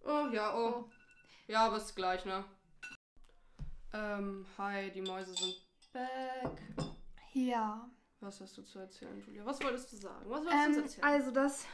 Oh, 0.03 0.27
ja, 0.31 0.55
oh. 0.55 0.85
Oh. 0.85 0.89
Ja, 1.47 1.65
aber 1.65 1.77
ist 1.77 1.95
gleich, 1.95 2.23
ne? 2.25 2.43
Ähm, 3.93 4.45
hi, 4.57 4.91
die 4.91 5.01
Mäuse 5.01 5.33
sind 5.33 5.55
back. 5.91 6.61
Ja. 7.33 7.89
Was 8.19 8.41
hast 8.41 8.57
du 8.57 8.61
zu 8.63 8.79
erzählen, 8.79 9.19
Julia? 9.25 9.45
Was 9.45 9.63
wolltest 9.63 9.91
du 9.91 9.95
sagen? 9.95 10.29
Was 10.29 10.41
wolltest 10.45 10.53
du 10.53 10.57
Ähm, 10.57 10.67
uns 10.67 10.77
erzählen? 10.97 11.03
also 11.05 11.31
das. 11.31 11.65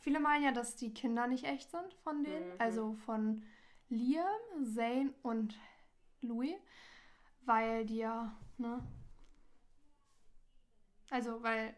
Viele 0.00 0.20
meinen 0.20 0.44
ja, 0.44 0.52
dass 0.52 0.76
die 0.76 0.94
Kinder 0.94 1.26
nicht 1.26 1.44
echt 1.44 1.70
sind 1.70 1.94
von 2.04 2.22
denen. 2.22 2.46
Mhm. 2.54 2.60
Also 2.60 2.94
von 3.06 3.42
Liam, 3.88 4.24
Zane 4.64 5.12
und 5.22 5.54
Louis. 6.22 6.54
Weil 7.44 7.84
die 7.86 7.98
ja, 7.98 8.32
ne? 8.58 8.82
Also, 11.10 11.42
weil. 11.42 11.74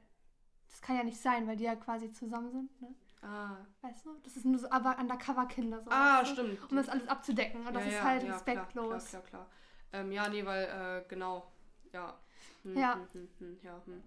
Das 0.69 0.83
kann 0.83 0.97
ja 0.97 1.03
nicht 1.03 1.21
sein, 1.21 1.47
weil 1.47 1.57
die 1.57 1.65
ja 1.65 1.77
quasi 1.77 2.13
zusammen 2.13 2.53
sind, 2.53 2.81
ne? 2.83 2.95
ah, 3.23 3.57
Weißt 3.81 4.05
du? 4.05 4.15
Das 4.23 4.37
ist 4.37 4.45
nur 4.45 4.59
so 4.59 4.71
aber 4.71 4.99
Undercover-Kinder. 4.99 5.83
So, 5.83 5.91
ah 5.91 6.21
weißt 6.21 6.31
du? 6.31 6.35
stimmt. 6.35 6.71
Um 6.71 6.77
das 6.77 6.89
alles 6.91 7.09
abzudecken. 7.09 7.67
Und 7.67 7.73
das 7.75 7.85
Ja, 7.85 7.89
ist 7.89 7.95
ja, 7.97 8.05
halt 8.05 8.23
ja, 8.25 8.33
respektlos. 8.35 9.09
Klar, 9.09 9.23
klar, 9.23 9.23
klar, 9.23 9.47
klar. 9.91 10.01
Ähm, 10.01 10.13
ja, 10.13 10.29
nee, 10.29 10.45
weil, 10.45 10.65
äh, 10.65 11.09
genau. 11.09 11.51
Ja. 11.93 12.19
Hm, 12.65 12.77
Ja. 12.77 12.95
Hm, 12.95 13.09
hm, 13.13 13.29
hm, 13.39 13.59
ja, 13.63 13.83
hm. 13.87 14.03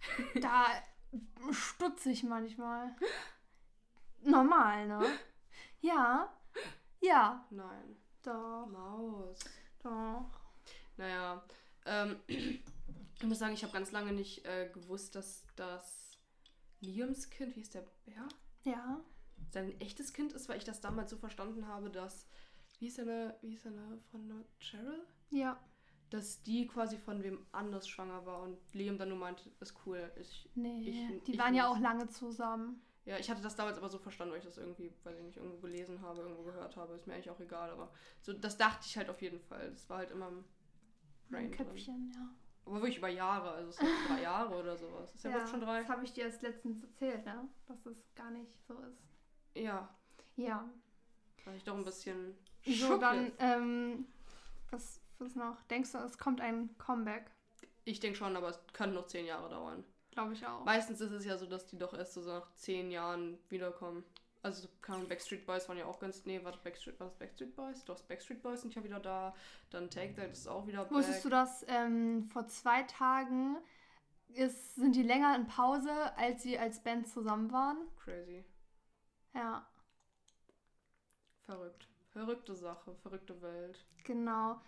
Da 0.42 0.66
stutze 1.50 2.10
ich 2.10 2.22
manchmal. 2.24 2.94
Normal, 4.22 4.86
ne? 4.88 5.00
Ja. 5.80 6.30
Ja. 7.00 7.44
Nein. 7.50 7.96
Doch. 8.22 8.66
Maus. 8.66 9.38
Doch. 9.82 10.30
Naja. 10.96 11.42
Ähm, 11.86 12.16
ich 12.26 13.24
muss 13.24 13.38
sagen, 13.38 13.54
ich 13.54 13.62
habe 13.62 13.72
ganz 13.72 13.92
lange 13.92 14.12
nicht 14.12 14.44
äh, 14.46 14.68
gewusst, 14.72 15.14
dass 15.14 15.44
das 15.56 16.18
Liams 16.80 17.30
Kind, 17.30 17.56
wie 17.56 17.60
ist 17.60 17.74
der 17.74 17.84
Bär? 18.04 18.28
Ja. 18.64 19.00
Sein 19.50 19.78
echtes 19.80 20.12
Kind 20.12 20.32
ist, 20.32 20.48
weil 20.48 20.58
ich 20.58 20.64
das 20.64 20.80
damals 20.80 21.10
so 21.10 21.16
verstanden 21.16 21.66
habe, 21.66 21.90
dass. 21.90 22.26
Wie 22.78 22.86
ist 22.88 22.96
seine, 22.96 23.36
wie 23.42 23.54
ist 23.54 23.62
seine 23.62 23.98
Freundin? 24.10 24.44
Cheryl? 24.58 25.04
Ja. 25.30 25.58
Dass 26.10 26.42
die 26.42 26.66
quasi 26.66 26.98
von 26.98 27.22
wem 27.22 27.46
anders 27.52 27.86
schwanger 27.88 28.26
war 28.26 28.42
und 28.42 28.58
Liam 28.74 28.98
dann 28.98 29.08
nur 29.10 29.18
meinte, 29.18 29.50
ist 29.60 29.74
cool. 29.86 30.10
Ich, 30.20 30.48
Nee. 30.54 30.80
Ich- 30.88 31.24
die 31.24 31.32
ich 31.32 31.38
waren 31.38 31.54
ja 31.54 31.68
nicht. 31.68 31.76
auch 31.76 31.80
lange 31.80 32.08
zusammen. 32.08 32.82
Ja, 33.04 33.18
ich 33.18 33.28
hatte 33.30 33.42
das 33.42 33.56
damals 33.56 33.78
aber 33.78 33.88
so 33.88 33.98
verstanden, 33.98 34.32
weil 34.32 34.38
ich 34.38 34.44
das 34.44 34.58
irgendwie, 34.58 34.92
weiß 35.02 35.16
ich 35.18 35.24
nicht, 35.24 35.36
irgendwo 35.36 35.58
gelesen 35.58 36.00
habe, 36.02 36.20
irgendwo 36.22 36.44
gehört 36.44 36.76
habe. 36.76 36.94
Ist 36.94 37.06
mir 37.06 37.14
eigentlich 37.14 37.30
auch 37.30 37.40
egal, 37.40 37.70
aber 37.70 37.92
so, 38.20 38.32
das 38.32 38.56
dachte 38.56 38.86
ich 38.86 38.96
halt 38.96 39.10
auf 39.10 39.20
jeden 39.20 39.40
Fall. 39.40 39.70
Das 39.70 39.88
war 39.90 39.98
halt 39.98 40.10
immer 40.12 40.28
im 40.28 40.44
Brain. 41.28 41.50
Köpfchen, 41.50 42.12
ja. 42.14 42.28
Aber 42.64 42.76
wirklich 42.76 42.98
über 42.98 43.08
Jahre, 43.08 43.50
also 43.50 43.70
es 43.70 43.76
sind 43.76 43.88
drei 44.08 44.22
Jahre 44.22 44.54
oder 44.54 44.76
sowas. 44.76 45.12
Ist 45.14 45.24
ja, 45.24 45.32
wirklich 45.32 45.50
schon 45.50 45.60
drei? 45.60 45.80
Das 45.80 45.88
habe 45.88 46.04
ich 46.04 46.12
dir 46.12 46.24
erst 46.24 46.42
letztens 46.42 46.82
erzählt, 46.84 47.24
ne? 47.24 47.48
Dass 47.66 47.82
das 47.82 47.96
gar 48.14 48.30
nicht 48.30 48.52
so 48.68 48.78
ist. 48.82 49.02
Ja, 49.54 49.92
Ja. 50.36 50.70
war 51.44 51.54
ich 51.54 51.64
doch 51.64 51.76
ein 51.76 51.84
bisschen 51.84 52.36
So, 52.64 52.98
dann, 52.98 53.32
ähm, 53.40 54.06
was, 54.70 55.00
was 55.18 55.34
noch? 55.34 55.60
Denkst 55.64 55.90
du, 55.92 55.98
es 55.98 56.16
kommt 56.18 56.40
ein 56.40 56.78
Comeback? 56.78 57.32
Ich 57.84 57.98
denke 57.98 58.16
schon, 58.16 58.36
aber 58.36 58.50
es 58.50 58.60
kann 58.72 58.94
noch 58.94 59.06
zehn 59.08 59.26
Jahre 59.26 59.48
dauern. 59.48 59.84
Glaube 60.12 60.34
ich 60.34 60.46
auch. 60.46 60.64
Meistens 60.64 61.00
ist 61.00 61.10
es 61.12 61.24
ja 61.24 61.36
so, 61.36 61.46
dass 61.46 61.66
die 61.66 61.78
doch 61.78 61.94
erst 61.94 62.14
so 62.14 62.20
nach 62.20 62.54
zehn 62.54 62.90
Jahren 62.90 63.38
wiederkommen. 63.48 64.04
Also, 64.42 64.68
keine 64.80 65.04
Backstreet 65.04 65.46
Boys 65.46 65.68
waren 65.68 65.78
ja 65.78 65.86
auch 65.86 65.98
ganz. 66.00 66.24
Nee, 66.24 66.40
warte, 66.42 66.58
Backstreet, 66.62 66.98
war 66.98 67.06
das 67.06 67.16
Backstreet 67.16 67.54
Boys? 67.54 67.84
Doch, 67.84 68.00
Backstreet 68.02 68.42
Boys 68.42 68.62
sind 68.62 68.74
ja 68.74 68.82
wieder 68.82 68.98
da. 68.98 69.34
Dann 69.70 69.88
Take 69.88 70.14
That 70.14 70.32
ist 70.32 70.48
auch 70.48 70.66
wieder. 70.66 70.90
Wusstest 70.90 71.24
du, 71.24 71.28
dass 71.28 71.64
ähm, 71.68 72.24
vor 72.24 72.46
zwei 72.48 72.82
Tagen 72.82 73.56
ist, 74.28 74.74
sind 74.74 74.96
die 74.96 75.02
länger 75.02 75.36
in 75.36 75.46
Pause, 75.46 75.92
als 76.16 76.42
sie 76.42 76.58
als 76.58 76.82
Band 76.82 77.06
zusammen 77.06 77.52
waren? 77.52 77.78
Crazy. 78.02 78.44
Ja, 79.34 79.66
Verrückt. 81.44 81.88
Verrückte 82.10 82.54
Sache, 82.54 82.94
verrückte 83.02 83.40
Welt. 83.42 83.84
genau. 84.04 84.60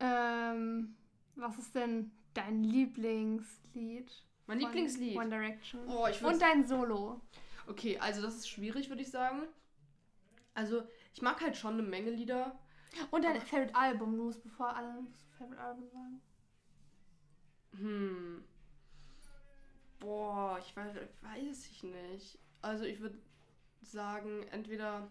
Ähm, 0.00 0.96
was 1.36 1.58
ist 1.58 1.74
denn 1.74 2.10
dein 2.34 2.62
Lieblingslied? 2.64 4.10
Mein 4.46 4.60
von 4.60 4.68
Lieblingslied. 4.68 5.16
One 5.16 5.30
Direction. 5.30 5.88
Oh, 5.88 6.06
ich 6.06 6.22
Und 6.22 6.40
dein 6.40 6.66
Solo. 6.66 7.20
Okay, 7.66 7.98
also 7.98 8.20
das 8.20 8.36
ist 8.36 8.48
schwierig, 8.48 8.88
würde 8.88 9.02
ich 9.02 9.10
sagen. 9.10 9.42
Also, 10.52 10.82
ich 11.14 11.22
mag 11.22 11.40
halt 11.40 11.56
schon 11.56 11.74
eine 11.74 11.82
Menge 11.82 12.10
Lieder. 12.10 12.58
Und 13.10 13.24
dein 13.24 13.40
Favorite 13.40 13.74
Album. 13.74 14.16
Du 14.16 14.24
musst 14.24 14.42
bevor 14.42 14.74
alle 14.76 15.06
Favorite 15.38 15.60
Album 15.60 15.88
sagen. 15.88 16.20
Hm. 17.78 18.44
Boah, 19.98 20.58
ich 20.60 20.76
weiß, 20.76 20.94
weiß 21.22 21.66
ich 21.66 21.82
nicht. 21.82 22.38
Also 22.60 22.84
ich 22.84 23.00
würde 23.00 23.18
sagen, 23.82 24.46
entweder. 24.50 25.10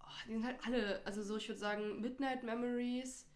Oh, 0.00 0.26
die 0.26 0.32
sind 0.32 0.44
halt 0.44 0.58
alle. 0.66 1.02
Also 1.04 1.22
so, 1.22 1.36
ich 1.36 1.48
würde 1.48 1.60
sagen, 1.60 2.00
Midnight 2.00 2.42
Memories, 2.42 3.26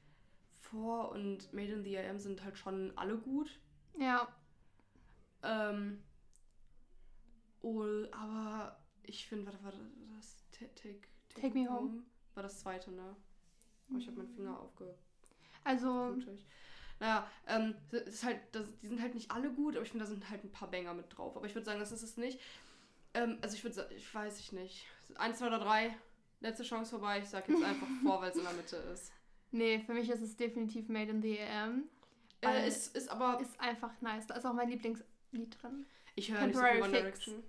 4 0.61 0.81
und 1.12 1.52
Made 1.52 1.73
in 1.73 1.85
the 1.85 1.99
AM 1.99 2.19
sind 2.19 2.43
halt 2.43 2.59
schon 2.59 2.93
alle 2.97 3.17
gut. 3.17 3.61
Ja. 3.99 4.28
Ähm. 5.42 6.02
Oh, 7.61 7.85
aber 8.12 8.78
ich 9.02 9.26
finde, 9.26 9.47
warte, 9.47 9.62
warte, 9.64 9.78
das 10.16 10.37
Take, 10.52 10.75
take, 10.75 11.09
Take 11.35 11.59
Me 11.59 11.68
Home. 11.68 12.02
war 12.35 12.42
das 12.42 12.61
zweite, 12.61 12.90
ne? 12.92 13.16
Oh, 13.92 13.97
ich 13.99 14.07
habe 14.07 14.18
meinen 14.18 14.28
Finger 14.35 14.59
aufge 14.61 14.95
Also, 15.64 16.12
blutig. 16.12 16.45
Naja, 17.00 17.30
ähm, 17.47 17.75
ist 17.90 18.25
halt, 18.25 18.40
das, 18.52 18.66
die 18.83 18.88
sind 18.88 19.00
halt 19.00 19.14
nicht 19.14 19.30
alle 19.30 19.50
gut, 19.52 19.76
aber 19.76 19.85
ich 19.85 19.90
finde, 19.90 20.04
da 20.04 20.11
sind 20.11 20.28
halt 20.30 20.42
ein 20.45 20.50
paar 20.50 20.71
Banger 20.71 20.95
mit 20.95 21.16
drauf. 21.16 21.37
Aber 21.37 21.47
ich 21.47 21.54
würde 21.54 21.64
sagen, 21.64 21.78
das 21.78 21.92
ist 21.92 22.02
es 22.02 22.16
nicht. 22.16 22.40
Ähm, 23.14 23.38
also 23.40 23.54
ich 23.57 23.62
würde 23.62 23.75
sagen, 23.76 23.95
ich 23.95 24.12
weiß 24.12 24.38
ich 24.40 24.52
nicht. 24.52 24.85
Eins, 25.16 25.38
zwei 25.38 25.47
oder 25.47 25.61
drei, 25.61 25.97
letzte 26.40 26.64
Chance 26.64 26.90
vorbei. 26.90 27.21
Ich 27.21 27.28
sag 27.28 27.49
jetzt 27.49 27.62
einfach 27.62 27.87
vor, 28.02 28.21
weil 28.21 28.30
es 28.30 28.37
in 28.37 28.42
der 28.42 28.52
Mitte 28.52 28.76
ist. 28.76 29.12
nee, 29.52 29.78
für 29.80 29.95
mich 29.95 30.11
ist 30.11 30.23
es 30.23 30.37
definitiv 30.37 30.88
Made 30.88 31.11
in 31.11 31.23
the 31.23 31.40
AM. 31.40 31.85
Äh, 32.42 32.68
ist, 32.68 32.97
ist 32.97 33.09
aber. 33.09 33.40
Ist 33.40 33.59
einfach 33.61 33.92
nice. 34.00 34.26
Da 34.26 34.35
ist 34.35 34.45
auch 34.45 34.52
mein 34.52 34.68
Lieblingslied 35.32 35.62
drin. 35.62 35.87
Ich 36.16 36.30
höre 36.30 36.40
ja 36.40 36.47
nicht 36.47 36.56
so 36.56 36.62
viel 36.64 36.82
One. 36.82 36.92
Direction. 36.92 37.44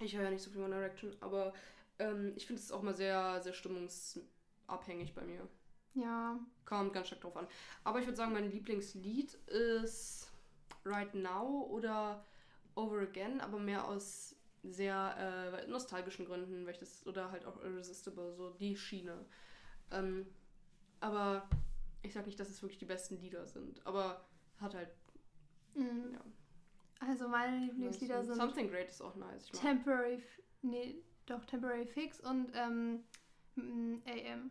Ich 0.00 0.16
höre 0.16 0.24
ja 0.24 0.30
nicht 0.30 0.42
so 0.42 0.50
viel 0.50 0.62
One 0.62 0.74
Direction, 0.74 1.16
aber 1.20 1.52
ähm, 1.98 2.32
ich 2.36 2.46
finde 2.46 2.60
es 2.60 2.72
auch 2.72 2.82
mal 2.82 2.94
sehr, 2.94 3.40
sehr 3.42 3.52
stimmungsabhängig 3.52 5.14
bei 5.14 5.22
mir. 5.22 5.46
Ja. 5.94 6.38
Kommt 6.64 6.92
ganz 6.92 7.08
stark 7.08 7.20
drauf 7.20 7.36
an. 7.36 7.46
Aber 7.84 8.00
ich 8.00 8.06
würde 8.06 8.16
sagen, 8.16 8.32
mein 8.32 8.50
Lieblingslied 8.50 9.34
ist 9.34 10.30
Right 10.84 11.14
Now 11.14 11.66
oder 11.70 12.24
Over 12.74 13.02
Again, 13.02 13.40
aber 13.40 13.58
mehr 13.58 13.86
aus 13.86 14.34
sehr 14.64 15.62
äh, 15.62 15.66
nostalgischen 15.68 16.24
Gründen, 16.24 16.64
weil 16.64 16.72
ich 16.72 16.78
das, 16.80 17.06
oder 17.06 17.30
halt 17.30 17.44
auch 17.44 17.62
Irresistible, 17.62 18.34
so 18.34 18.50
die 18.50 18.76
Schiene. 18.76 19.24
Ähm, 19.92 20.26
aber 21.00 21.48
ich 22.02 22.12
sag 22.14 22.26
nicht, 22.26 22.40
dass 22.40 22.48
es 22.48 22.62
wirklich 22.62 22.78
die 22.78 22.86
besten 22.86 23.20
Lieder 23.20 23.46
sind, 23.46 23.86
aber 23.86 24.24
hat 24.60 24.74
halt, 24.74 24.88
Mhm. 25.74 26.12
ja. 26.14 26.20
Also 27.00 27.28
meine 27.28 27.66
Lieblingslieder 27.66 28.24
sind 28.24 28.36
Something 28.36 28.68
Great 28.68 28.88
ist 28.88 29.00
auch 29.02 29.14
nice. 29.16 29.46
Temporary, 29.48 30.14
F- 30.14 30.42
nee, 30.62 30.96
doch 31.26 31.44
Temporary 31.44 31.86
Fix 31.86 32.20
und 32.20 32.50
ähm, 32.54 33.04
AM. 33.56 34.50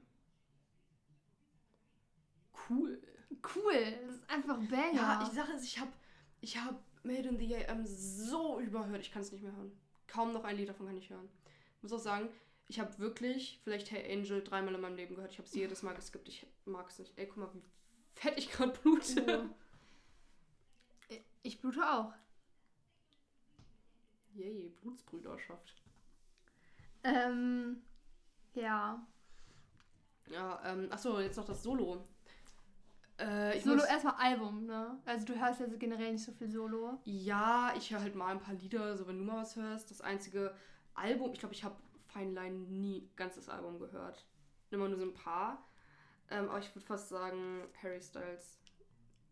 Cool. 2.70 3.02
Cool, 3.56 3.74
das 4.06 4.16
ist 4.16 4.30
einfach 4.30 4.58
Banger. 4.70 4.94
Ja, 4.94 5.24
ich 5.28 5.34
sage 5.34 5.52
es, 5.54 5.64
ich 5.64 5.80
habe 5.80 5.92
ich 6.42 6.58
hab 6.58 6.80
Made 7.04 7.28
in 7.28 7.38
the 7.38 7.56
AM 7.56 7.86
so 7.86 8.60
überhört, 8.60 9.02
ich 9.02 9.12
kann 9.12 9.22
es 9.22 9.32
nicht 9.32 9.42
mehr 9.44 9.56
hören. 9.56 9.72
Kaum 10.08 10.32
noch 10.32 10.44
ein 10.44 10.56
Lied 10.56 10.70
davon 10.70 10.86
kann 10.88 10.98
ich 10.98 11.10
hören. 11.10 11.30
Ich 11.78 11.84
muss 11.84 11.92
auch 11.94 12.00
sagen, 12.00 12.30
ich 12.68 12.80
habe 12.80 12.98
wirklich 13.00 13.60
vielleicht 13.64 13.92
Hey 13.92 14.14
Angel 14.18 14.42
dreimal 14.44 14.74
in 14.76 14.82
meinem 14.82 14.96
Leben 14.96 15.16
gehört. 15.16 15.32
Ich 15.34 15.40
habe 15.40 15.48
es 15.48 15.54
jedes 15.56 15.84
Mal 15.84 15.94
geskippt. 15.96 16.30
Ich 16.30 16.46
mag 16.66 16.88
es 16.90 17.00
nicht. 17.00 17.18
Ey, 17.18 17.28
guck 17.28 17.38
mal, 17.38 17.54
wie 17.54 17.62
fett 18.14 18.38
ich 18.38 18.50
gerade 18.52 18.72
blute. 18.80 19.50
Oh. 21.10 21.16
Ich 21.42 21.60
blute 21.60 21.82
auch. 21.92 22.14
Yay, 24.34 24.70
Blutsbrüderschaft. 24.82 25.82
Ähm, 27.04 27.82
ja. 28.54 29.06
Ja, 30.30 30.62
ähm, 30.66 30.88
achso, 30.92 31.20
jetzt 31.20 31.38
noch 31.38 31.46
das 31.46 31.64
Solo. 31.64 32.08
Äh, 33.20 33.58
ich 33.58 33.64
Solo 33.64 33.84
erstmal 33.84 34.16
Album, 34.16 34.66
ne? 34.66 35.00
Also 35.06 35.26
du 35.26 35.40
hörst 35.40 35.60
ja 35.60 35.70
so 35.70 35.78
generell 35.78 36.14
nicht 36.14 36.24
so 36.24 36.32
viel 36.32 36.50
Solo. 36.50 37.00
Ja, 37.04 37.74
ich 37.78 37.92
höre 37.92 38.02
halt 38.02 38.16
mal 38.16 38.32
ein 38.32 38.40
paar 38.40 38.56
Lieder, 38.56 38.98
so 38.98 39.08
wenn 39.08 39.18
du 39.18 39.24
mal 39.24 39.42
was 39.42 39.56
hörst. 39.56 39.92
Das 39.92 40.02
einzige 40.02 40.56
Album, 40.94 41.32
ich 41.34 41.40
glaube, 41.40 41.54
ich 41.54 41.64
habe 41.64 41.76
Fine 42.08 42.32
Line 42.32 42.58
nie 42.68 43.10
ganzes 43.16 43.50
Album 43.50 43.80
gehört. 43.80 44.26
Immer 44.72 44.88
nur 44.88 44.98
so 44.98 45.06
ein 45.06 45.14
paar. 45.14 45.68
Ähm, 46.30 46.50
aber 46.50 46.60
ich 46.60 46.74
würde 46.74 46.86
fast 46.86 47.10
sagen, 47.10 47.64
Harry 47.82 48.02
Styles 48.02 48.60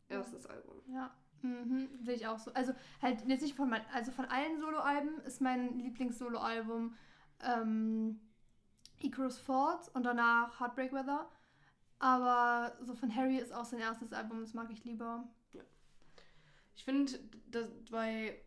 erstes 0.09 0.45
Album. 0.45 0.81
Ja. 0.87 1.15
Mhm, 1.41 1.89
sehe 2.01 2.15
ich 2.15 2.27
auch 2.27 2.39
so. 2.39 2.53
Also 2.53 2.73
halt 3.01 3.25
jetzt 3.27 3.41
nicht 3.41 3.55
von 3.55 3.69
mein, 3.69 3.81
also 3.93 4.11
von 4.11 4.25
allen 4.25 4.59
Soloalben 4.59 5.19
ist 5.21 5.41
mein 5.41 5.79
Lieblings-Solo-Album 5.79 6.95
ähm, 7.43 8.19
Icarus 8.99 9.39
Falls 9.39 9.89
und 9.89 10.03
danach 10.03 10.59
Heartbreak 10.59 10.93
Weather. 10.93 11.29
Aber 11.99 12.75
so 12.81 12.95
von 12.95 13.15
Harry 13.15 13.37
ist 13.37 13.53
auch 13.53 13.65
sein 13.65 13.79
erstes 13.79 14.11
Album, 14.13 14.39
das 14.41 14.53
mag 14.53 14.69
ich 14.71 14.83
lieber. 14.83 15.23
Ich 16.75 16.83
finde, 16.83 17.19
dass 17.51 17.67
bei. 17.91 18.41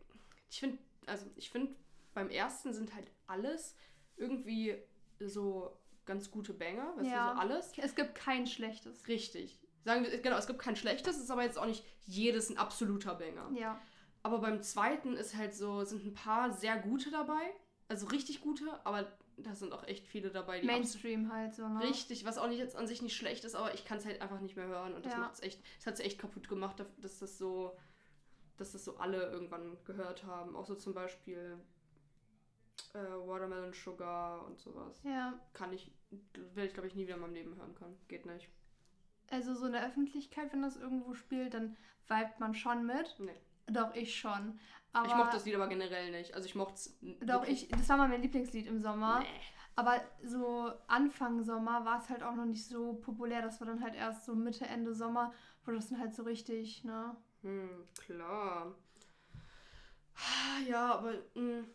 Ich 0.49 0.59
finde, 0.59 0.77
also 1.05 1.25
ich 1.35 1.49
finde, 1.49 1.73
beim 2.13 2.29
ersten 2.29 2.73
sind 2.73 2.93
halt 2.93 3.09
alles 3.27 3.75
irgendwie 4.17 4.75
so 5.19 5.77
ganz 6.05 6.31
gute 6.31 6.53
Banger. 6.53 6.95
Weißt 6.97 7.09
Ja. 7.09 7.29
du, 7.29 7.35
so 7.35 7.41
alles. 7.41 7.77
Es 7.77 7.95
gibt 7.95 8.15
kein 8.15 8.45
schlechtes. 8.47 9.07
Richtig. 9.07 9.59
Sagen 9.85 10.03
wir, 10.03 10.17
genau, 10.19 10.35
es 10.37 10.47
gibt 10.47 10.59
kein 10.59 10.75
schlechtes, 10.75 11.15
es 11.15 11.23
ist 11.23 11.31
aber 11.31 11.43
jetzt 11.43 11.57
auch 11.59 11.67
nicht 11.67 11.85
jedes 12.05 12.49
ein 12.49 12.57
absoluter 12.57 13.13
Banger. 13.15 13.49
Ja. 13.55 13.79
Aber 14.23 14.39
beim 14.39 14.61
zweiten 14.63 15.15
ist 15.15 15.35
halt 15.37 15.53
so, 15.53 15.83
sind 15.83 16.03
ein 16.03 16.13
paar 16.15 16.51
sehr 16.51 16.75
gute 16.77 17.11
dabei. 17.11 17.53
Also 17.87 18.07
richtig 18.07 18.41
gute, 18.41 18.65
aber 18.83 19.07
da 19.37 19.53
sind 19.53 19.73
auch 19.73 19.83
echt 19.83 20.07
viele 20.07 20.31
dabei, 20.31 20.59
die 20.59 20.65
Mainstream 20.65 21.31
halt 21.31 21.53
so, 21.53 21.67
ne? 21.67 21.81
Richtig, 21.83 22.25
was 22.25 22.39
auch 22.39 22.47
nicht 22.47 22.57
jetzt 22.57 22.75
an 22.75 22.87
sich 22.87 23.03
nicht 23.03 23.15
schlecht 23.15 23.45
ist, 23.45 23.53
aber 23.53 23.75
ich 23.75 23.85
kann 23.85 23.99
es 23.99 24.05
halt 24.05 24.21
einfach 24.21 24.39
nicht 24.39 24.55
mehr 24.55 24.65
hören. 24.65 24.95
Und 24.95 25.05
das 25.05 25.13
Ja. 25.13 25.19
macht's 25.19 25.41
echt, 25.41 25.61
das 25.77 25.85
hat 25.85 25.93
es 25.95 25.99
echt 25.99 26.17
kaputt 26.17 26.49
gemacht, 26.49 26.83
dass 26.97 27.19
das 27.19 27.37
so, 27.37 27.77
dass 28.57 28.71
das 28.71 28.83
so 28.85 28.97
alle 28.97 29.21
irgendwann 29.29 29.77
gehört 29.85 30.23
haben. 30.23 30.55
Auch 30.55 30.65
so 30.65 30.73
zum 30.73 30.95
Beispiel 30.95 31.59
äh, 32.95 32.97
Watermelon 32.97 33.73
Sugar 33.73 34.43
und 34.47 34.57
sowas. 34.59 34.99
Ja. 35.03 35.39
Kann 35.53 35.71
ich, 35.73 35.91
werde 36.33 36.65
ich 36.67 36.73
glaube 36.73 36.87
ich 36.87 36.95
nie 36.95 37.03
wieder 37.03 37.15
in 37.15 37.21
meinem 37.21 37.33
Leben 37.35 37.55
hören 37.55 37.75
können. 37.75 37.97
Geht 38.07 38.25
nicht. 38.25 38.49
Also 39.31 39.55
so 39.55 39.65
in 39.65 39.73
der 39.73 39.85
Öffentlichkeit, 39.85 40.53
wenn 40.53 40.61
das 40.61 40.77
irgendwo 40.77 41.13
spielt, 41.13 41.53
dann 41.53 41.75
vibet 42.07 42.39
man 42.39 42.53
schon 42.53 42.85
mit. 42.85 43.15
Nee. 43.19 43.35
Doch, 43.67 43.93
ich 43.95 44.15
schon. 44.15 44.59
Aber 44.93 45.07
ich 45.07 45.15
mochte 45.15 45.33
das 45.33 45.45
Lied 45.45 45.55
aber 45.55 45.67
generell 45.67 46.11
nicht. 46.11 46.35
Also 46.35 46.47
ich 46.47 46.55
mochte 46.55 46.75
es. 46.75 46.97
Doch, 47.21 47.45
ich, 47.45 47.67
das 47.69 47.89
war 47.89 47.97
mal 47.97 48.07
mein 48.07 48.21
Lieblingslied 48.21 48.67
im 48.67 48.79
Sommer. 48.79 49.19
Nee. 49.19 49.25
Aber 49.75 49.99
so 50.23 50.71
Anfang 50.87 51.43
Sommer 51.43 51.83
war 51.83 51.99
es 51.99 52.09
halt 52.09 52.23
auch 52.23 52.35
noch 52.35 52.45
nicht 52.45 52.65
so 52.65 52.93
populär. 52.93 53.41
Das 53.41 53.59
war 53.59 53.67
dann 53.67 53.83
halt 53.83 53.95
erst 53.95 54.25
so 54.25 54.33
Mitte, 54.33 54.65
Ende 54.65 54.93
Sommer, 54.93 55.33
wo 55.65 55.71
das 55.71 55.89
dann 55.89 55.99
halt 55.99 56.15
so 56.15 56.23
richtig, 56.23 56.83
ne? 56.85 57.15
Hm, 57.41 57.83
klar. 57.97 58.73
Ja, 60.65 60.93
aber 60.93 61.13
mh, 61.33 61.65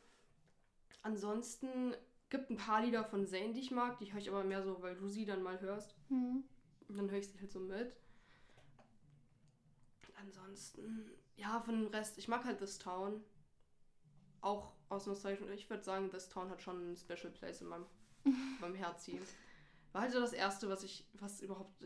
ansonsten 1.02 1.94
gibt 2.30 2.48
ein 2.48 2.56
paar 2.56 2.82
Lieder 2.82 3.04
von 3.04 3.26
Zayn, 3.26 3.52
die 3.52 3.60
ich 3.60 3.70
mag. 3.70 3.98
Die 3.98 4.10
höre 4.12 4.20
ich 4.20 4.30
aber 4.30 4.44
mehr 4.44 4.62
so, 4.62 4.80
weil 4.80 4.94
du 4.94 5.08
sie 5.08 5.26
dann 5.26 5.42
mal 5.42 5.60
hörst. 5.60 5.94
Hm. 6.08 6.44
Und 6.90 6.96
dann 6.98 7.10
höre 7.10 7.18
ich 7.18 7.28
sie 7.28 7.38
halt 7.38 7.50
so 7.52 7.60
mit. 7.60 7.94
Ansonsten, 10.16 11.10
ja, 11.36 11.60
von 11.60 11.74
dem 11.84 11.86
Rest, 11.88 12.18
ich 12.18 12.28
mag 12.28 12.44
halt 12.44 12.58
This 12.58 12.78
Town. 12.78 13.22
Auch 14.42 14.72
aus 14.88 15.06
Nostalgie. 15.06 15.44
Ich 15.54 15.68
würde 15.70 15.82
sagen, 15.84 16.10
This 16.10 16.28
Town 16.28 16.50
hat 16.50 16.60
schon 16.62 16.76
einen 16.76 16.96
Special 16.96 17.30
Place 17.32 17.60
in 17.62 17.68
meinem, 17.68 17.86
meinem 18.60 18.74
Herzen. 18.74 19.18
War 19.92 20.02
halt 20.02 20.12
so 20.12 20.20
das 20.20 20.32
erste, 20.32 20.68
was 20.68 20.82
ich, 20.84 21.06
was 21.14 21.40
überhaupt, 21.40 21.82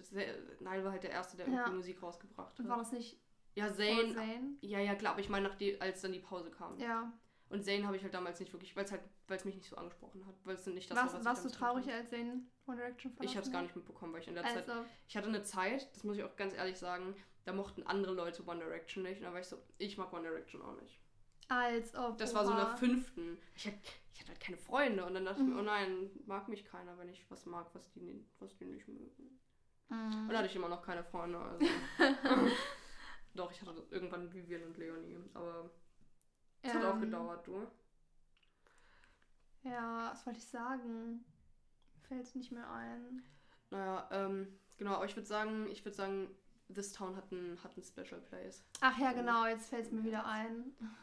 nein, 0.61 0.85
war 0.85 0.93
halt 0.93 1.03
der 1.05 1.11
erste, 1.11 1.37
der 1.37 1.47
Ja. 1.49 1.53
irgendwie 1.61 1.77
Musik 1.77 2.03
rausgebracht 2.03 2.59
Und 2.61 2.69
war 2.69 2.77
hat. 2.77 2.87
das 2.87 2.93
nicht 2.93 3.19
Ja, 3.55 3.73
Zayn, 3.73 4.13
Zayn? 4.15 4.59
ja, 4.61 4.79
ja, 4.79 4.95
klar, 4.95 5.13
aber 5.13 5.21
ich 5.21 5.29
meine, 5.31 5.51
als 5.81 6.01
dann 6.03 6.13
die 6.13 6.19
Pause 6.19 6.51
kam. 6.51 6.79
Ja. 6.79 7.13
Und 7.49 7.65
Zayn 7.65 7.87
habe 7.87 7.97
ich 7.97 8.03
halt 8.03 8.13
damals 8.15 8.41
nicht 8.41 8.53
wirklich, 8.53 8.75
weil 8.77 8.85
es 8.85 8.91
halt, 8.93 9.03
weil 9.29 9.37
es 9.39 9.45
mich 9.45 9.55
nicht 9.57 9.69
so 9.69 9.77
angesprochen 9.77 10.27
hat. 10.27 10.35
Weil 10.45 10.55
es 10.57 10.67
nicht 10.67 10.91
das 10.91 10.99
warst 10.99 11.13
war, 11.15 11.21
was 11.21 11.25
warst 11.27 11.45
du 11.45 11.49
ich 11.49 11.55
damals 11.57 11.73
traurig, 11.73 11.87
gemacht 11.87 12.01
als 12.03 12.11
Zayn 12.11 12.51
One 12.67 12.77
Direction 12.77 13.13
habe. 13.15 13.25
Ich 13.25 13.37
habe 13.37 13.47
es 13.47 13.53
gar 13.53 13.63
nicht 13.63 13.77
mitbekommen, 13.77 14.13
weil 14.13 14.21
ich 14.21 14.29
in 14.29 14.35
der 14.35 14.45
Zeit, 14.45 14.69
Also, 14.69 14.85
ich 15.09 15.17
hatte 15.17 15.29
eine 15.29 15.43
Zeit, 15.43 15.95
das 15.95 16.05
muss 16.05 16.17
ich 16.17 16.23
auch 16.25 16.37
ganz 16.37 16.55
ehrlich 16.55 16.79
sagen, 16.79 17.15
da 17.45 17.53
mochten 17.53 17.83
andere 17.83 18.15
Leute 18.15 18.47
One 18.47 18.61
Direction 18.61 19.03
nicht. 19.03 19.19
Und 19.19 19.25
da 19.25 19.33
war 19.33 19.41
ich 19.41 19.47
so, 19.47 19.59
ich 19.79 19.99
mag 19.99 20.13
One 20.13 20.23
Direction 20.23 20.63
auch 20.63 20.75
nicht. 20.81 21.01
als 21.49 21.95
ob. 21.95 22.17
Das 22.19 22.35
war 22.35 22.45
so 22.47 22.53
in 22.53 22.57
der 22.57 22.77
fünften. 22.79 23.39
Ich 23.55 23.67
hatte, 23.67 23.77
ich 24.15 24.21
hatte 24.21 24.31
halt 24.31 24.41
keine 24.41 24.57
Freunde. 24.57 25.05
Und 25.05 25.15
dann 25.15 25.25
dachte 25.27 25.41
ich 25.43 25.47
Mhm. 25.47 25.55
mir, 25.55 25.61
oh 25.61 25.65
nein, 25.65 26.11
mag 26.27 26.49
mich 26.49 26.65
keiner, 26.65 26.97
wenn 26.99 27.09
ich 27.11 27.31
was 27.31 27.45
mag, 27.47 27.67
was 27.75 27.91
die, 27.93 28.27
was 28.39 28.57
die 28.57 28.65
nicht 28.65 28.89
mögen. 28.89 29.39
Mhm. 29.91 29.97
Und 30.23 30.29
dann 30.29 30.39
hatte 30.39 30.47
ich 30.47 30.57
immer 30.57 30.69
noch 30.71 30.81
keine 30.83 31.05
Freunde. 31.05 31.39
Also. 31.39 31.67
Doch, 33.35 33.51
ich 33.51 33.61
hatte 33.61 33.85
irgendwann 33.91 34.33
Vivian 34.33 34.63
und 34.65 34.77
Leonie. 34.79 35.19
Aber 35.35 35.71
es 36.63 36.73
hat 36.73 36.85
auch 36.85 36.95
Ähm, 36.95 37.01
gedauert, 37.03 37.47
du. 37.47 37.67
Ja, 39.65 40.11
was 40.13 40.25
wollte 40.27 40.39
ich 40.39 40.47
sagen? 40.47 41.25
Fällt 42.03 42.23
es 42.23 42.35
nicht 42.35 42.53
mehr 42.53 42.71
ein. 42.71 43.23
Naja, 43.71 44.09
ähm, 44.13 44.47
genau, 44.77 44.93
aber 44.95 45.07
ich 45.07 45.17
würde 45.17 45.27
sagen, 45.27 45.69
ich 45.71 45.85
würde 45.85 45.97
sagen, 45.97 46.29
This 46.73 46.93
Town 46.93 47.17
hat 47.17 47.31
einen, 47.33 47.63
hat 47.63 47.73
einen 47.75 47.85
Special 47.85 48.21
Place. 48.21 48.65
Ach 48.81 48.99
ja, 48.99 49.13
genau, 49.13 49.47
jetzt 49.47 49.69
fällt 49.69 49.87
es 49.87 49.93
mir 49.93 50.05
wieder 50.05 50.27
ein. 50.27 50.73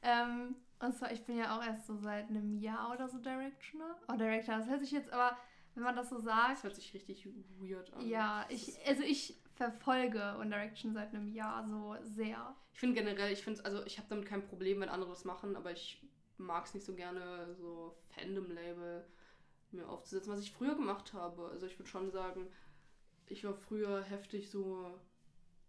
Ähm, 0.00 0.54
und 0.78 0.94
zwar, 0.94 1.10
ich 1.10 1.24
bin 1.24 1.36
ja 1.36 1.58
auch 1.58 1.64
erst 1.64 1.88
so 1.88 1.96
seit 1.96 2.28
einem 2.28 2.56
Jahr 2.56 2.92
oder 2.92 3.08
so 3.08 3.18
Directioner. 3.18 3.96
Oh, 4.06 4.16
Director, 4.16 4.56
das 4.56 4.68
hört 4.68 4.78
sich 4.78 4.92
jetzt 4.92 5.12
aber 5.12 5.36
wenn 5.78 5.84
man 5.84 5.96
das 5.96 6.10
so 6.10 6.18
sagt. 6.18 6.56
Das 6.56 6.64
hört 6.64 6.74
sich 6.74 6.92
richtig 6.92 7.28
weird 7.60 7.92
an. 7.94 8.06
Ja, 8.06 8.44
ich, 8.48 8.76
also 8.86 9.02
ich 9.04 9.40
verfolge 9.54 10.36
One 10.38 10.50
Direction 10.50 10.92
seit 10.92 11.14
einem 11.14 11.28
Jahr 11.28 11.66
so 11.68 11.96
sehr. 12.02 12.56
Ich 12.72 12.80
finde 12.80 13.00
generell, 13.00 13.32
ich 13.32 13.42
finde 13.42 13.64
also 13.64 13.84
ich 13.86 13.98
habe 13.98 14.08
damit 14.08 14.26
kein 14.26 14.44
Problem, 14.44 14.80
wenn 14.80 14.88
andere 14.88 15.10
das 15.10 15.24
machen, 15.24 15.56
aber 15.56 15.70
ich 15.70 16.02
mag 16.38 16.64
es 16.66 16.74
nicht 16.74 16.86
so 16.86 16.94
gerne, 16.94 17.54
so 17.54 17.96
Fandom-Label 18.10 19.04
mir 19.70 19.88
aufzusetzen, 19.88 20.32
was 20.32 20.40
ich 20.40 20.52
früher 20.52 20.74
gemacht 20.74 21.12
habe. 21.12 21.48
Also 21.48 21.66
ich 21.66 21.78
würde 21.78 21.90
schon 21.90 22.10
sagen, 22.10 22.46
ich 23.26 23.44
war 23.44 23.54
früher 23.54 24.02
heftig 24.02 24.50
so 24.50 24.98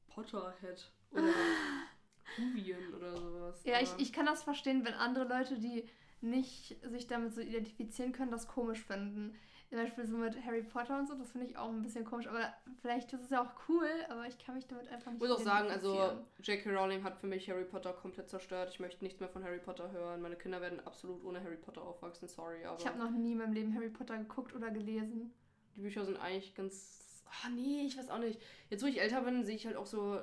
Potterhead 0.08 0.92
oder 1.12 1.24
Huvien 2.38 2.94
oder 2.94 3.18
sowas. 3.18 3.64
Ja, 3.66 3.82
ich, 3.82 3.92
ich 3.98 4.14
kann 4.14 4.26
das 4.26 4.44
verstehen, 4.44 4.86
wenn 4.86 4.94
andere 4.94 5.28
Leute, 5.28 5.60
die 5.60 5.88
nicht 6.22 6.78
sich 6.84 7.08
damit 7.08 7.34
so 7.34 7.42
identifizieren 7.42 8.12
können, 8.12 8.32
das 8.32 8.48
komisch 8.48 8.84
finden. 8.84 9.36
Zum 9.70 9.78
Beispiel 9.78 10.06
so 10.08 10.18
mit 10.18 10.44
Harry 10.44 10.64
Potter 10.64 10.98
und 10.98 11.08
so, 11.08 11.14
das 11.14 11.32
finde 11.32 11.46
ich 11.46 11.56
auch 11.56 11.70
ein 11.70 11.84
bisschen 11.84 12.04
komisch. 12.04 12.26
Aber 12.26 12.52
vielleicht 12.82 13.14
ist 13.14 13.22
es 13.22 13.30
ja 13.30 13.44
auch 13.44 13.52
cool, 13.70 13.88
aber 14.10 14.26
ich 14.26 14.38
kann 14.40 14.56
mich 14.56 14.66
damit 14.66 14.88
einfach 14.88 15.12
Ich 15.12 15.20
nicht 15.20 15.30
muss 15.30 15.38
auch 15.40 15.44
sagen, 15.44 15.70
also. 15.70 16.12
J.K. 16.42 16.72
Rowling 16.76 17.04
hat 17.04 17.18
für 17.20 17.28
mich 17.28 17.48
Harry 17.50 17.66
Potter 17.66 17.94
komplett 17.94 18.30
zerstört. 18.30 18.72
Ich 18.74 18.80
möchte 18.80 19.04
nichts 19.04 19.20
mehr 19.20 19.30
von 19.30 19.44
Harry 19.44 19.60
Potter 19.60 19.92
hören. 19.92 20.22
Meine 20.22 20.38
Kinder 20.38 20.60
werden 20.60 20.80
absolut 20.88 21.24
ohne 21.24 21.44
Harry 21.44 21.58
Potter 21.58 21.84
aufwachsen, 21.84 22.28
sorry, 22.28 22.66
aber 22.66 22.80
Ich 22.80 22.88
habe 22.88 22.98
noch 22.98 23.12
nie 23.12 23.34
in 23.34 23.38
meinem 23.38 23.54
Leben 23.54 23.76
Harry 23.76 23.90
Potter 23.90 24.18
geguckt 24.18 24.56
oder 24.56 24.72
gelesen. 24.72 25.32
die 25.76 25.82
Bücher 25.82 26.04
sind 26.04 26.18
eigentlich 26.18 26.56
ganz. 26.56 27.24
Ah, 27.44 27.50
nee, 27.50 27.84
ich 27.86 27.96
weiß 27.96 28.10
auch 28.10 28.18
nicht. 28.18 28.42
Jetzt, 28.72 28.82
wo 28.82 28.88
ich 28.88 29.00
älter 29.00 29.22
bin, 29.22 29.46
sehe 29.46 29.56
ich 29.56 29.68
halt 29.68 29.76
auch 29.76 29.86
so, 29.86 30.20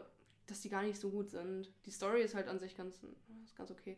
dass 0.48 0.60
die 0.60 0.68
gar 0.70 0.82
nicht 0.82 1.00
so 1.00 1.10
gut 1.10 1.30
sind. 1.30 1.72
Die 1.86 1.92
Story 1.92 2.20
ist 2.22 2.34
halt 2.34 2.48
an 2.48 2.58
sich 2.58 2.76
ganz, 2.76 3.00
ist 3.44 3.54
ganz 3.56 3.70
okay. 3.70 3.96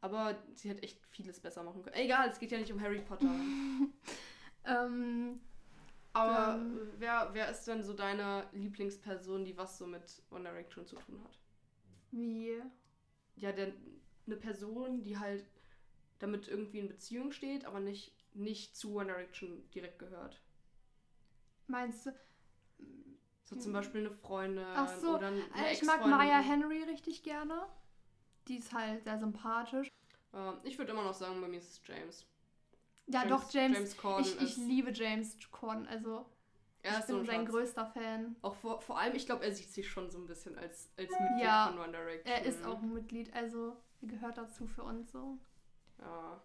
Aber 0.00 0.36
sie 0.54 0.70
hätte 0.70 0.82
echt 0.82 1.00
vieles 1.06 1.38
besser 1.38 1.62
machen 1.62 1.82
können. 1.82 1.94
Egal, 1.94 2.28
es 2.30 2.40
geht 2.40 2.50
ja 2.50 2.58
nicht 2.58 2.72
um 2.72 2.80
Harry 2.80 2.98
Potter. 3.00 3.30
Ähm, 4.64 5.40
Aber 6.12 6.56
Ähm. 6.56 6.92
wer, 6.98 7.30
wer 7.32 7.48
ist 7.50 7.64
denn 7.66 7.82
so 7.82 7.92
deine 7.94 8.48
Lieblingsperson, 8.52 9.44
die 9.44 9.56
was 9.56 9.78
so 9.78 9.86
mit 9.86 10.22
One 10.30 10.44
Direction 10.48 10.86
zu 10.86 10.96
tun 10.96 11.22
hat? 11.24 11.38
wie? 12.10 12.60
Ja, 13.36 13.52
der, 13.52 13.72
eine 14.26 14.36
Person, 14.36 15.02
die 15.04 15.18
halt 15.18 15.44
damit 16.18 16.48
irgendwie 16.48 16.80
in 16.80 16.88
Beziehung 16.88 17.32
steht, 17.32 17.64
aber 17.64 17.80
nicht, 17.80 18.14
nicht 18.34 18.76
zu 18.76 18.94
One 18.94 19.06
Direction 19.06 19.68
direkt 19.70 19.98
gehört. 19.98 20.40
Meinst 21.66 22.06
du? 22.06 22.10
So 23.44 23.56
zum 23.56 23.72
Beispiel 23.72 24.00
eine 24.00 24.10
Freundin 24.10 24.64
Ach 24.74 24.88
so, 25.00 25.16
oder 25.16 25.28
eine 25.28 25.40
Äh, 25.54 25.72
ich 25.72 25.82
mag. 25.82 26.04
Maya 26.04 26.38
Henry 26.40 26.82
richtig 26.82 27.22
gerne. 27.22 27.66
Die 28.48 28.56
ist 28.56 28.72
halt 28.72 29.04
sehr 29.04 29.18
sympathisch. 29.18 29.88
Ähm, 30.34 30.58
ich 30.64 30.76
würde 30.78 30.92
immer 30.92 31.04
noch 31.04 31.14
sagen, 31.14 31.40
bei 31.40 31.48
mir 31.48 31.58
ist 31.58 31.70
es 31.70 31.80
James. 31.86 32.26
Ja, 33.08 33.24
James, 33.24 33.30
doch, 33.30 33.50
James. 33.52 33.76
James 33.78 33.96
Corden 33.96 34.24
ich, 34.24 34.42
ich 34.42 34.56
liebe 34.58 34.90
James 34.92 35.36
Corden. 35.50 35.86
Also, 35.88 36.26
er 36.82 36.92
ich 36.92 36.98
ist 36.98 37.08
so 37.08 37.12
bin 37.14 37.22
ein 37.22 37.26
sein 37.26 37.40
Schatz. 37.42 37.50
größter 37.50 37.86
Fan. 37.86 38.36
Auch 38.42 38.54
vor, 38.56 38.80
vor 38.80 38.98
allem, 38.98 39.14
ich 39.16 39.26
glaube, 39.26 39.44
er 39.44 39.52
sieht 39.52 39.72
sich 39.72 39.88
schon 39.88 40.10
so 40.10 40.18
ein 40.18 40.26
bisschen 40.26 40.56
als, 40.58 40.90
als 40.96 41.10
Mitglied 41.10 41.42
Ja, 41.42 41.68
von 41.68 41.78
One 41.80 41.92
Direction. 41.92 42.32
Er 42.34 42.44
ist 42.44 42.64
auch 42.64 42.80
ein 42.82 42.92
Mitglied, 42.92 43.32
also 43.34 43.76
er 44.02 44.08
gehört 44.08 44.36
dazu 44.38 44.66
für 44.66 44.82
uns 44.82 45.10
so. 45.10 45.38
Ja. 45.98 46.40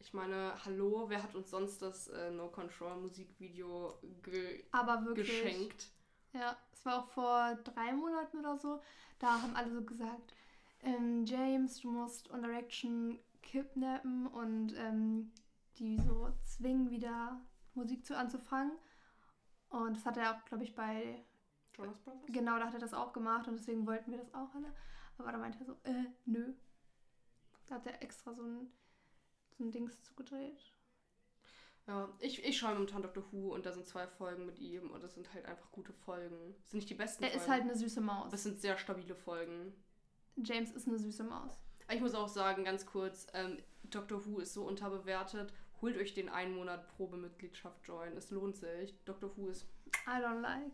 Ich 0.00 0.12
meine, 0.14 0.52
hallo, 0.64 1.06
wer 1.08 1.22
hat 1.22 1.34
uns 1.34 1.50
sonst 1.50 1.82
das 1.82 2.06
äh, 2.08 2.30
No 2.30 2.48
Control 2.48 2.96
Musikvideo 2.98 3.98
ge 4.22 4.64
Aber 4.70 5.04
wirklich. 5.04 5.26
geschenkt? 5.26 5.90
Ja, 6.32 6.56
es 6.72 6.84
war 6.84 7.00
auch 7.02 7.08
vor 7.08 7.56
drei 7.64 7.92
Monaten 7.92 8.38
oder 8.38 8.56
so. 8.58 8.80
Da 9.18 9.42
haben 9.42 9.56
alle 9.56 9.72
so 9.72 9.82
gesagt, 9.82 10.34
ähm, 10.82 11.24
James, 11.26 11.80
du 11.80 11.90
musst 11.90 12.30
One 12.30 12.42
Direction 12.46 13.18
kidnappen 13.42 14.28
und 14.28 14.74
ähm, 14.76 15.32
die 15.78 15.98
so 15.98 16.32
zwingen, 16.42 16.90
wieder 16.90 17.40
Musik 17.74 18.04
zu 18.04 18.16
anzufangen. 18.16 18.72
Und 19.68 19.96
das 19.96 20.06
hat 20.06 20.16
er 20.16 20.34
auch, 20.34 20.44
glaube 20.44 20.64
ich, 20.64 20.74
bei, 20.74 21.24
Jonas 21.76 21.98
Brothers? 22.00 22.26
genau, 22.28 22.58
da 22.58 22.66
hat 22.66 22.74
er 22.74 22.80
das 22.80 22.94
auch 22.94 23.12
gemacht 23.12 23.46
und 23.48 23.56
deswegen 23.56 23.86
wollten 23.86 24.10
wir 24.10 24.18
das 24.18 24.32
auch 24.34 24.54
alle. 24.54 24.72
Aber 25.18 25.32
da 25.32 25.38
meinte 25.38 25.58
er 25.58 25.66
so, 25.66 25.72
äh, 25.84 26.04
nö. 26.24 26.54
Da 27.66 27.76
hat 27.76 27.86
er 27.86 28.02
extra 28.02 28.32
so 28.32 28.42
ein, 28.42 28.70
so 29.56 29.64
ein 29.64 29.70
Dings 29.70 30.00
zugedreht. 30.02 30.72
Ja, 31.86 32.08
ich, 32.18 32.44
ich 32.44 32.58
schaue 32.58 32.74
momentan 32.74 33.02
Dr. 33.02 33.24
Who 33.32 33.54
und 33.54 33.64
da 33.64 33.72
sind 33.72 33.86
zwei 33.86 34.06
Folgen 34.06 34.44
mit 34.46 34.58
ihm 34.58 34.90
und 34.90 35.02
das 35.02 35.14
sind 35.14 35.32
halt 35.32 35.46
einfach 35.46 35.70
gute 35.72 35.92
Folgen. 35.92 36.54
Das 36.62 36.70
sind 36.70 36.78
nicht 36.80 36.90
die 36.90 36.94
besten 36.94 37.24
Er 37.24 37.30
Folgen. 37.30 37.42
ist 37.42 37.48
halt 37.50 37.62
eine 37.62 37.74
süße 37.76 38.00
Maus. 38.00 38.32
es 38.32 38.42
sind 38.42 38.60
sehr 38.60 38.76
stabile 38.76 39.14
Folgen. 39.14 39.72
James 40.36 40.70
ist 40.70 40.86
eine 40.86 40.98
süße 40.98 41.24
Maus. 41.24 41.58
Ich 41.90 42.00
muss 42.00 42.14
auch 42.14 42.28
sagen, 42.28 42.64
ganz 42.64 42.84
kurz, 42.84 43.26
ähm, 43.32 43.58
Dr. 43.84 44.24
Who 44.26 44.38
ist 44.40 44.52
so 44.52 44.64
unterbewertet. 44.66 45.52
Holt 45.80 45.96
euch 45.96 46.14
den 46.14 46.28
einen 46.28 46.54
Monat 46.54 46.88
Probemitgliedschaft 46.96 47.86
join. 47.86 48.16
Es 48.16 48.30
lohnt 48.30 48.56
sich. 48.56 48.94
Dr. 49.04 49.30
Who 49.36 49.48
ist. 49.48 49.66
I 50.06 50.20
don't 50.22 50.40
like. 50.40 50.72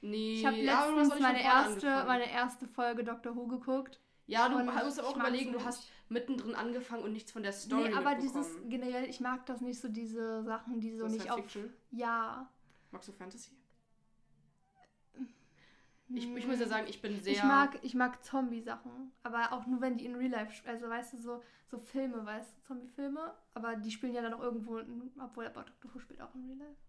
Nee, 0.00 0.34
Ich 0.34 0.46
habe 0.46 0.56
ja, 0.56 0.86
letztens 0.86 1.08
nicht 1.10 1.20
meine 1.22 1.42
erste, 1.42 1.70
angefangen. 1.88 2.06
meine 2.08 2.30
erste 2.30 2.66
Folge 2.66 3.04
Doctor 3.04 3.36
Who 3.36 3.46
geguckt. 3.46 4.00
Ja, 4.26 4.48
du 4.48 4.58
musst 4.58 4.98
aber 4.98 5.08
auch 5.08 5.16
überlegen, 5.16 5.52
du 5.52 5.64
hast 5.64 5.88
mittendrin 6.08 6.54
angefangen 6.54 7.02
und 7.02 7.12
nichts 7.12 7.32
von 7.32 7.42
der 7.42 7.52
Story 7.52 7.90
nee, 7.90 7.94
aber 7.94 8.14
dieses 8.14 8.46
generell, 8.68 9.04
ich 9.08 9.20
mag 9.20 9.46
das 9.46 9.60
nicht 9.60 9.80
so, 9.80 9.88
diese 9.88 10.42
Sachen, 10.42 10.80
die 10.80 10.92
so, 10.96 11.08
So 11.08 11.14
nicht 11.14 11.30
auf. 11.30 11.40
Ja. 11.90 12.50
Magst 12.90 13.08
du 13.08 13.12
Fantasy? 13.12 13.50
Ich, 16.14 16.34
ich 16.34 16.46
muss 16.46 16.60
ja 16.60 16.66
sagen, 16.66 16.86
ich 16.88 17.00
bin 17.00 17.20
sehr. 17.22 17.32
Ich 17.34 17.42
mag, 17.44 17.78
ich 17.82 17.94
mag 17.94 18.22
Zombie-Sachen, 18.24 19.12
aber 19.22 19.52
auch 19.52 19.66
nur 19.66 19.80
wenn 19.80 19.96
die 19.96 20.04
in 20.06 20.14
Real 20.16 20.30
Life, 20.30 20.52
sp- 20.52 20.68
also 20.68 20.88
weißt 20.88 21.14
du, 21.14 21.18
so, 21.18 21.42
so 21.70 21.78
Filme, 21.78 22.24
weißt 22.24 22.56
du, 22.58 22.62
Zombie-Filme, 22.66 23.32
aber 23.54 23.76
die 23.76 23.90
spielen 23.90 24.14
ja 24.14 24.22
dann 24.22 24.34
auch 24.34 24.40
irgendwo, 24.42 24.78
in, 24.78 25.10
obwohl 25.20 25.46
aber 25.46 25.62
Doctor 25.64 25.94
Who 25.94 25.98
spielt 25.98 26.20
auch 26.20 26.34
in 26.34 26.44
Real 26.46 26.58
Life. 26.58 26.80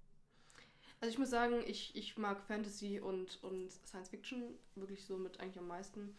Also 1.02 1.12
ich 1.14 1.20
muss 1.20 1.30
sagen, 1.30 1.62
ich, 1.66 1.96
ich 1.96 2.18
mag 2.18 2.42
Fantasy 2.42 3.00
und, 3.00 3.44
und 3.44 3.72
Science 3.72 4.10
Fiction 4.10 4.56
wirklich 4.76 5.06
so 5.06 5.18
mit 5.18 5.40
eigentlich 5.40 5.60
am 5.60 5.68
meisten. 5.68 6.16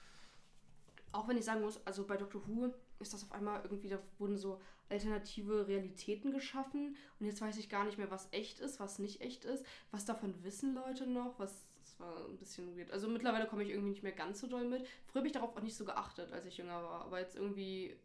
Auch 1.12 1.28
wenn 1.28 1.38
ich 1.38 1.44
sagen 1.44 1.60
muss, 1.62 1.80
also 1.86 2.04
bei 2.06 2.16
Doctor 2.16 2.42
Who 2.46 2.72
ist 3.00 3.14
das 3.14 3.22
auf 3.22 3.32
einmal 3.32 3.62
irgendwie, 3.62 3.88
da 3.88 3.98
wurden 4.18 4.36
so 4.36 4.60
alternative 4.90 5.66
Realitäten 5.66 6.32
geschaffen 6.32 6.96
und 7.18 7.26
jetzt 7.26 7.40
weiß 7.40 7.56
ich 7.56 7.68
gar 7.70 7.84
nicht 7.84 7.98
mehr, 7.98 8.10
was 8.10 8.28
echt 8.32 8.60
ist, 8.60 8.78
was 8.80 8.98
nicht 8.98 9.20
echt 9.20 9.44
ist. 9.44 9.64
Was 9.90 10.04
davon 10.04 10.34
wissen 10.44 10.74
Leute 10.74 11.06
noch, 11.06 11.38
was 11.38 11.66
das 11.98 12.00
war 12.00 12.26
ein 12.26 12.36
bisschen 12.36 12.76
weird. 12.76 12.90
Also 12.90 13.08
mittlerweile 13.08 13.46
komme 13.46 13.62
ich 13.62 13.70
irgendwie 13.70 13.90
nicht 13.90 14.02
mehr 14.02 14.12
ganz 14.12 14.40
so 14.40 14.46
doll 14.46 14.64
mit. 14.64 14.86
Früher 15.06 15.20
habe 15.20 15.26
ich 15.26 15.32
darauf 15.32 15.56
auch 15.56 15.62
nicht 15.62 15.76
so 15.76 15.84
geachtet, 15.84 16.32
als 16.32 16.46
ich 16.46 16.56
jünger 16.56 16.82
war, 16.82 17.02
aber 17.02 17.20
jetzt 17.20 17.36
irgendwie 17.36 17.96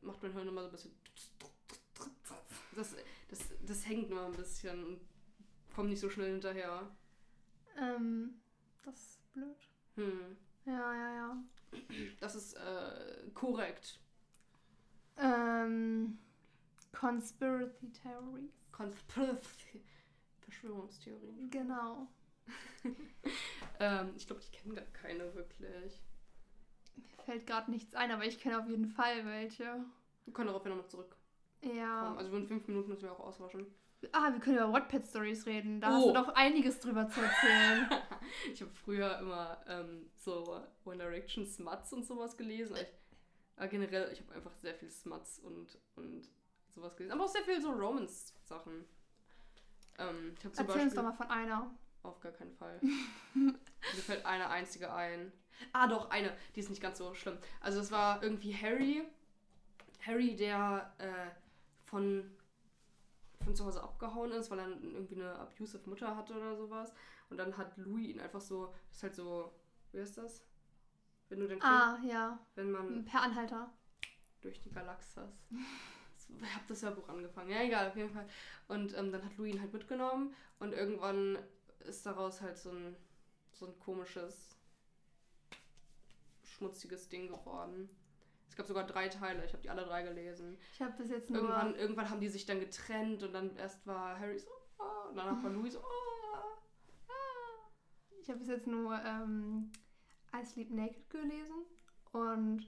macht 0.00 0.22
mein 0.22 0.32
Hirn 0.32 0.48
immer 0.48 0.62
so 0.62 0.68
ein 0.68 0.72
bisschen 0.72 0.92
das, 2.78 2.94
das, 3.28 3.40
das 3.66 3.86
hängt 3.86 4.10
nur 4.10 4.24
ein 4.24 4.32
bisschen 4.32 4.84
und 4.84 5.00
kommt 5.74 5.90
nicht 5.90 6.00
so 6.00 6.08
schnell 6.08 6.30
hinterher. 6.30 6.88
Ähm, 7.76 8.40
das 8.84 8.94
ist 8.94 9.32
blöd. 9.32 9.68
Hm. 9.96 10.36
Ja, 10.64 10.94
ja, 10.94 11.14
ja. 11.14 11.36
Das 12.20 12.34
ist 12.34 12.54
äh, 12.54 13.30
korrekt. 13.34 14.00
Ähm, 15.16 16.18
Conspiracy 16.92 17.92
Theories. 17.92 18.52
Conspiracy. 18.72 19.82
Verschwörungstheorien. 20.40 21.50
Genau. 21.50 22.08
Ähm, 23.80 24.12
ich 24.16 24.26
glaube, 24.26 24.42
ich 24.42 24.50
kenne 24.50 24.74
gar 24.74 24.84
keine 24.86 25.32
wirklich. 25.36 26.00
Mir 26.96 27.24
fällt 27.24 27.46
gerade 27.46 27.70
nichts 27.70 27.94
ein, 27.94 28.10
aber 28.10 28.24
ich 28.24 28.40
kenne 28.40 28.58
auf 28.58 28.68
jeden 28.68 28.88
Fall 28.88 29.24
welche. 29.24 29.84
Wir 30.24 30.32
können 30.32 30.48
darauf 30.48 30.64
ja 30.64 30.74
noch 30.74 30.88
zurück. 30.88 31.14
Ja. 31.62 32.14
Also 32.16 32.36
in 32.36 32.48
fünf 32.48 32.66
Minuten 32.66 32.88
müssen 32.88 33.02
wir 33.04 33.12
auch 33.12 33.20
auswaschen. 33.20 33.66
Ah, 34.12 34.32
wir 34.32 34.40
können 34.40 34.56
über 34.56 34.72
Wattpad-Stories 34.72 35.46
reden. 35.46 35.80
Da 35.80 35.92
hast 35.92 36.02
Oh. 36.04 36.08
du 36.08 36.14
doch 36.14 36.28
einiges 36.34 36.80
drüber 36.80 37.08
zu 37.08 37.20
erzählen. 37.20 37.88
ich 38.52 38.60
habe 38.62 38.72
früher 38.72 39.18
immer 39.18 39.60
ähm, 39.68 40.10
so 40.16 40.60
One 40.84 40.98
Direction 40.98 41.46
Smuts 41.46 41.92
und 41.92 42.04
sowas 42.04 42.36
gelesen. 42.36 42.76
Ich, 42.76 42.86
aber 43.56 43.68
generell, 43.68 44.10
ich 44.12 44.20
habe 44.20 44.34
einfach 44.34 44.54
sehr 44.56 44.74
viel 44.74 44.90
Smuts 44.90 45.38
und, 45.40 45.78
und 45.96 46.28
sowas 46.68 46.96
gelesen. 46.96 47.12
Aber 47.12 47.24
auch 47.24 47.32
sehr 47.32 47.42
viel 47.42 47.60
so 47.60 47.70
Romance-Sachen. 47.70 48.84
Ähm, 49.98 50.34
Erzähl 50.34 50.48
uns 50.50 50.56
doch 50.58 50.66
Beispiel... 50.66 51.02
mal 51.02 51.12
von 51.12 51.26
einer. 51.28 51.70
Auf 52.08 52.20
gar 52.20 52.32
keinen 52.32 52.52
Fall. 52.54 52.80
Mir 53.34 53.52
fällt 54.04 54.24
eine 54.24 54.48
einzige 54.48 54.92
ein. 54.92 55.32
Ah, 55.72 55.86
doch, 55.86 56.10
eine. 56.10 56.36
Die 56.54 56.60
ist 56.60 56.70
nicht 56.70 56.80
ganz 56.82 56.98
so 56.98 57.14
schlimm. 57.14 57.36
Also, 57.60 57.80
es 57.80 57.90
war 57.90 58.22
irgendwie 58.22 58.54
Harry. 58.56 59.02
Harry, 60.06 60.36
der 60.36 60.92
äh, 60.98 61.30
von, 61.84 62.30
von 63.44 63.54
zu 63.54 63.64
Hause 63.64 63.82
abgehauen 63.82 64.32
ist, 64.32 64.50
weil 64.50 64.60
er 64.60 64.68
irgendwie 64.68 65.16
eine 65.16 65.34
abusive 65.38 65.88
Mutter 65.88 66.16
hatte 66.16 66.34
oder 66.34 66.56
sowas. 66.56 66.92
Und 67.30 67.36
dann 67.36 67.56
hat 67.56 67.76
Louis 67.76 68.08
ihn 68.08 68.20
einfach 68.20 68.40
so. 68.40 68.72
Das 68.88 68.96
ist 68.98 69.02
halt 69.02 69.14
so. 69.14 69.52
Wie 69.92 70.00
heißt 70.00 70.18
das? 70.18 70.44
Wenn 71.28 71.40
du 71.40 71.48
den 71.48 71.60
Ah, 71.62 71.98
ja. 72.02 72.38
wenn 72.54 72.70
man 72.70 73.04
Per 73.04 73.22
Anhalter. 73.22 73.70
durch 74.40 74.60
die 74.60 74.70
Galaxas. 74.70 75.30
Ich 76.40 76.54
habe 76.54 76.64
das 76.68 76.82
Hörbuch 76.82 77.08
angefangen. 77.08 77.48
Ja, 77.48 77.62
egal, 77.62 77.88
auf 77.88 77.96
jeden 77.96 78.10
Fall. 78.12 78.26
Und 78.68 78.94
ähm, 78.98 79.10
dann 79.10 79.24
hat 79.24 79.34
Louis 79.38 79.54
ihn 79.54 79.62
halt 79.62 79.72
mitgenommen 79.72 80.34
und 80.58 80.74
irgendwann 80.74 81.38
ist 81.80 82.04
daraus 82.06 82.40
halt 82.40 82.58
so 82.58 82.70
ein, 82.70 82.96
so 83.52 83.66
ein 83.66 83.78
komisches, 83.78 84.56
schmutziges 86.42 87.08
Ding 87.08 87.28
geworden. 87.28 87.88
Es 88.48 88.56
gab 88.56 88.66
sogar 88.66 88.86
drei 88.86 89.08
Teile, 89.08 89.44
ich 89.44 89.52
habe 89.52 89.62
die 89.62 89.70
alle 89.70 89.84
drei 89.84 90.02
gelesen. 90.02 90.58
Ich 90.72 90.82
habe 90.82 90.92
bis 90.96 91.10
jetzt 91.10 91.30
nur. 91.30 91.42
Irgendwann, 91.42 91.74
irgendwann 91.74 92.10
haben 92.10 92.20
die 92.20 92.28
sich 92.28 92.46
dann 92.46 92.60
getrennt 92.60 93.22
und 93.22 93.32
dann 93.32 93.56
erst 93.56 93.86
war 93.86 94.18
Harry 94.18 94.38
so, 94.38 94.48
ah. 94.78 95.08
Und 95.08 95.16
danach 95.16 95.42
war 95.42 95.50
Louis 95.50 95.74
so, 95.74 95.80
ah. 95.80 96.58
Ich 98.20 98.28
habe 98.28 98.40
bis 98.40 98.48
jetzt 98.48 98.66
nur 98.66 98.94
ähm, 99.04 99.70
I 100.34 100.44
Sleep 100.44 100.70
Naked 100.70 101.08
gelesen 101.08 101.64
und 102.12 102.66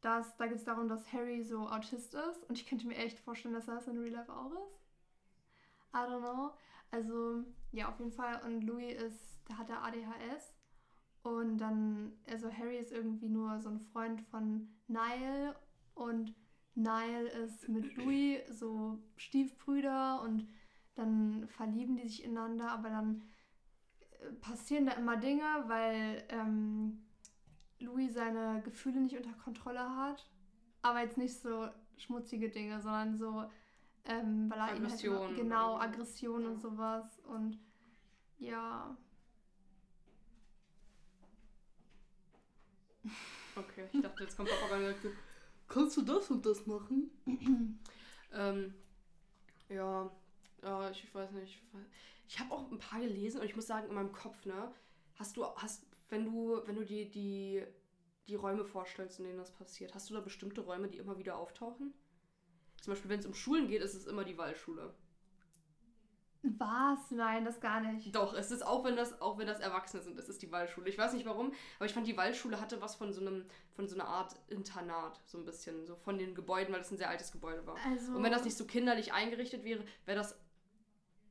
das, 0.00 0.36
da 0.36 0.46
geht 0.46 0.56
es 0.56 0.64
darum, 0.64 0.88
dass 0.88 1.12
Harry 1.12 1.42
so 1.42 1.68
Autist 1.68 2.14
ist 2.14 2.44
und 2.48 2.58
ich 2.58 2.66
könnte 2.66 2.86
mir 2.86 2.96
echt 2.96 3.18
vorstellen, 3.18 3.54
dass 3.54 3.68
er 3.68 3.74
das 3.74 3.88
in 3.88 3.98
Real 3.98 4.14
Life 4.14 4.32
auch 4.32 4.52
ist. 4.52 4.80
I 5.94 5.98
don't 5.98 6.20
know. 6.20 6.52
Also, 6.90 7.44
ja, 7.72 7.88
auf 7.88 7.98
jeden 7.98 8.12
Fall. 8.12 8.40
Und 8.44 8.62
Louis 8.62 8.94
ist, 8.94 9.40
der 9.48 9.58
hat 9.58 9.68
der 9.68 9.82
ADHS. 9.82 10.54
Und 11.22 11.58
dann, 11.58 12.12
also 12.30 12.52
Harry 12.52 12.78
ist 12.78 12.92
irgendwie 12.92 13.28
nur 13.28 13.60
so 13.60 13.68
ein 13.68 13.80
Freund 13.80 14.20
von 14.22 14.68
Niall. 14.86 15.56
Und 15.94 16.34
Niall 16.74 17.26
ist 17.26 17.68
mit 17.68 17.96
Louis 17.96 18.40
so 18.48 18.98
Stiefbrüder. 19.16 20.22
Und 20.22 20.48
dann 20.94 21.48
verlieben 21.48 21.96
die 21.96 22.08
sich 22.08 22.24
ineinander. 22.24 22.70
Aber 22.70 22.90
dann 22.90 23.22
äh, 24.20 24.32
passieren 24.34 24.86
da 24.86 24.92
immer 24.92 25.16
Dinge, 25.16 25.64
weil 25.66 26.24
ähm, 26.28 27.06
Louis 27.80 28.14
seine 28.14 28.62
Gefühle 28.62 29.00
nicht 29.00 29.16
unter 29.16 29.32
Kontrolle 29.32 29.96
hat. 29.96 30.30
Aber 30.82 31.00
jetzt 31.00 31.18
nicht 31.18 31.40
so 31.40 31.68
schmutzige 31.96 32.50
Dinge, 32.50 32.80
sondern 32.80 33.16
so 33.16 33.44
ähm, 34.06 34.50
weil 34.50 34.58
er 34.58 34.74
Aggression. 34.74 35.16
Ihn 35.16 35.26
halt 35.26 35.36
genau, 35.36 35.78
Aggression 35.78 36.46
und 36.46 36.60
sowas. 36.60 37.20
Und 37.24 37.58
ja. 38.38 38.96
Okay, 43.54 43.88
ich 43.92 44.00
dachte, 44.02 44.24
jetzt 44.24 44.36
kommt 44.36 44.50
Papa 44.50 44.76
und 44.76 44.82
sagt 44.82 45.16
kannst 45.68 45.96
du 45.96 46.02
das 46.02 46.30
und 46.30 46.44
das 46.44 46.66
machen? 46.66 47.10
ähm, 48.32 48.74
ja, 49.68 50.10
ja, 50.62 50.90
ich 50.90 51.14
weiß 51.14 51.32
nicht. 51.32 51.62
Ich 52.28 52.38
habe 52.38 52.52
auch 52.52 52.70
ein 52.70 52.78
paar 52.78 53.00
gelesen 53.00 53.40
und 53.40 53.46
ich 53.46 53.56
muss 53.56 53.66
sagen, 53.66 53.88
in 53.88 53.94
meinem 53.94 54.12
Kopf, 54.12 54.44
ne, 54.44 54.72
hast 55.14 55.36
du, 55.36 55.44
hast, 55.44 55.86
wenn 56.08 56.24
du, 56.24 56.60
wenn 56.66 56.76
du 56.76 56.84
die, 56.84 57.10
die, 57.10 57.64
die 58.28 58.34
Räume 58.34 58.64
vorstellst, 58.64 59.18
in 59.18 59.26
denen 59.26 59.38
das 59.38 59.52
passiert, 59.52 59.94
hast 59.94 60.10
du 60.10 60.14
da 60.14 60.20
bestimmte 60.20 60.60
Räume, 60.60 60.88
die 60.88 60.98
immer 60.98 61.18
wieder 61.18 61.36
auftauchen? 61.36 61.94
Zum 62.86 62.92
Beispiel, 62.92 63.10
wenn 63.10 63.18
es 63.18 63.26
um 63.26 63.34
Schulen 63.34 63.66
geht, 63.66 63.82
ist 63.82 63.94
es 63.94 64.06
immer 64.06 64.22
die 64.22 64.38
Waldschule. 64.38 64.94
Was? 66.44 67.10
Nein, 67.10 67.44
das 67.44 67.58
gar 67.58 67.80
nicht. 67.80 68.14
Doch, 68.14 68.32
es 68.32 68.52
ist 68.52 68.64
auch 68.64 68.84
wenn 68.84 68.94
das, 68.94 69.20
auch 69.20 69.38
wenn 69.38 69.48
das 69.48 69.58
Erwachsene 69.58 70.04
sind, 70.04 70.16
es 70.16 70.28
ist 70.28 70.40
die 70.40 70.52
Waldschule. 70.52 70.88
Ich 70.88 70.96
weiß 70.96 71.12
nicht 71.14 71.26
warum, 71.26 71.52
aber 71.78 71.86
ich 71.86 71.92
fand 71.92 72.06
die 72.06 72.16
Waldschule 72.16 72.60
hatte 72.60 72.80
was 72.80 72.94
von 72.94 73.12
so 73.12 73.22
einem, 73.22 73.44
von 73.74 73.88
so 73.88 73.96
einer 73.96 74.06
Art 74.06 74.36
Internat, 74.46 75.20
so 75.24 75.36
ein 75.36 75.44
bisschen, 75.44 75.84
so 75.84 75.96
von 75.96 76.16
den 76.16 76.36
Gebäuden, 76.36 76.72
weil 76.72 76.78
das 76.78 76.92
ein 76.92 76.96
sehr 76.96 77.10
altes 77.10 77.32
Gebäude 77.32 77.66
war. 77.66 77.74
Also, 77.84 78.12
Und 78.12 78.22
wenn 78.22 78.30
das 78.30 78.44
nicht 78.44 78.56
so 78.56 78.66
kinderlich 78.66 79.12
eingerichtet 79.12 79.64
wäre, 79.64 79.84
wäre 80.04 80.18
das. 80.18 80.38